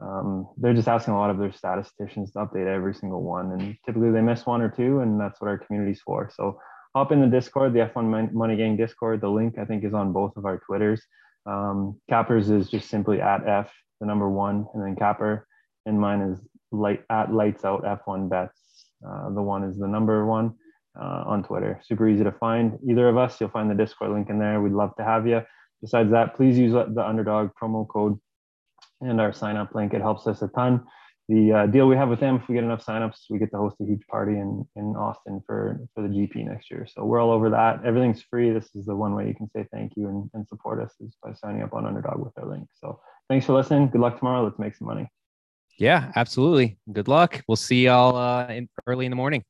um, 0.00 0.48
they're 0.56 0.74
just 0.74 0.88
asking 0.88 1.14
a 1.14 1.18
lot 1.18 1.30
of 1.30 1.38
their 1.38 1.52
statisticians 1.52 2.32
to 2.32 2.40
update 2.40 2.66
every 2.66 2.94
single 2.94 3.22
one. 3.22 3.52
And 3.52 3.76
typically 3.86 4.10
they 4.10 4.20
miss 4.20 4.46
one 4.46 4.60
or 4.60 4.68
two, 4.68 5.00
and 5.00 5.20
that's 5.20 5.40
what 5.40 5.48
our 5.48 5.58
community's 5.58 6.00
for. 6.04 6.30
So 6.34 6.58
hop 6.94 7.12
in 7.12 7.20
the 7.20 7.26
Discord, 7.26 7.72
the 7.72 7.90
F1 7.94 8.32
Money 8.32 8.56
Gang 8.56 8.76
Discord. 8.76 9.20
The 9.20 9.28
link 9.28 9.58
I 9.58 9.64
think 9.64 9.84
is 9.84 9.94
on 9.94 10.12
both 10.12 10.36
of 10.36 10.44
our 10.44 10.58
Twitters. 10.58 11.02
Um, 11.46 12.00
Cappers 12.08 12.50
is 12.50 12.70
just 12.70 12.88
simply 12.88 13.20
at 13.20 13.46
F, 13.46 13.70
the 14.00 14.06
number 14.06 14.28
one, 14.28 14.66
and 14.74 14.84
then 14.84 14.96
Capper. 14.96 15.46
And 15.86 16.00
mine 16.00 16.20
is 16.22 16.40
light 16.72 17.04
at 17.10 17.32
lights 17.32 17.64
out 17.64 17.84
F1 17.84 18.28
bets. 18.28 18.58
Uh, 19.06 19.30
the 19.30 19.42
one 19.42 19.64
is 19.64 19.78
the 19.78 19.86
number 19.86 20.24
one 20.26 20.54
uh, 20.98 21.24
on 21.26 21.42
Twitter. 21.42 21.80
Super 21.84 22.08
easy 22.08 22.24
to 22.24 22.32
find. 22.32 22.78
Either 22.88 23.08
of 23.08 23.18
us, 23.18 23.40
you'll 23.40 23.50
find 23.50 23.70
the 23.70 23.74
Discord 23.74 24.12
link 24.12 24.30
in 24.30 24.38
there. 24.38 24.60
We'd 24.60 24.72
love 24.72 24.96
to 24.96 25.04
have 25.04 25.26
you. 25.26 25.42
Besides 25.82 26.10
that, 26.12 26.34
please 26.34 26.58
use 26.58 26.72
the 26.72 27.06
underdog 27.06 27.50
promo 27.60 27.86
code 27.86 28.18
and 29.04 29.20
our 29.20 29.32
sign 29.32 29.56
up 29.56 29.74
link. 29.74 29.94
It 29.94 30.00
helps 30.00 30.26
us 30.26 30.42
a 30.42 30.48
ton. 30.48 30.84
The 31.28 31.52
uh, 31.52 31.66
deal 31.66 31.88
we 31.88 31.96
have 31.96 32.10
with 32.10 32.20
them, 32.20 32.36
if 32.36 32.48
we 32.48 32.54
get 32.54 32.64
enough 32.64 32.84
signups, 32.84 33.24
we 33.30 33.38
get 33.38 33.50
to 33.52 33.56
host 33.56 33.76
a 33.80 33.84
huge 33.84 34.06
party 34.10 34.32
in, 34.32 34.66
in 34.76 34.94
Austin 34.94 35.42
for, 35.46 35.80
for 35.94 36.02
the 36.02 36.08
GP 36.08 36.44
next 36.44 36.70
year. 36.70 36.86
So 36.86 37.04
we're 37.04 37.18
all 37.18 37.30
over 37.30 37.48
that. 37.48 37.82
Everything's 37.82 38.20
free. 38.20 38.50
This 38.50 38.68
is 38.74 38.84
the 38.84 38.94
one 38.94 39.14
way 39.14 39.28
you 39.28 39.34
can 39.34 39.48
say 39.48 39.66
thank 39.72 39.92
you 39.96 40.08
and, 40.08 40.30
and 40.34 40.46
support 40.46 40.82
us 40.82 40.92
is 41.00 41.16
by 41.22 41.32
signing 41.32 41.62
up 41.62 41.72
on 41.72 41.86
Underdog 41.86 42.22
with 42.22 42.36
our 42.36 42.46
link. 42.46 42.68
So 42.74 43.00
thanks 43.30 43.46
for 43.46 43.54
listening. 43.54 43.88
Good 43.88 44.02
luck 44.02 44.18
tomorrow. 44.18 44.44
Let's 44.44 44.58
make 44.58 44.76
some 44.76 44.86
money. 44.86 45.08
Yeah, 45.78 46.12
absolutely. 46.14 46.76
Good 46.92 47.08
luck. 47.08 47.42
We'll 47.48 47.56
see 47.56 47.86
y'all 47.86 48.16
uh, 48.16 48.46
in, 48.48 48.68
early 48.86 49.06
in 49.06 49.10
the 49.10 49.16
morning. 49.16 49.44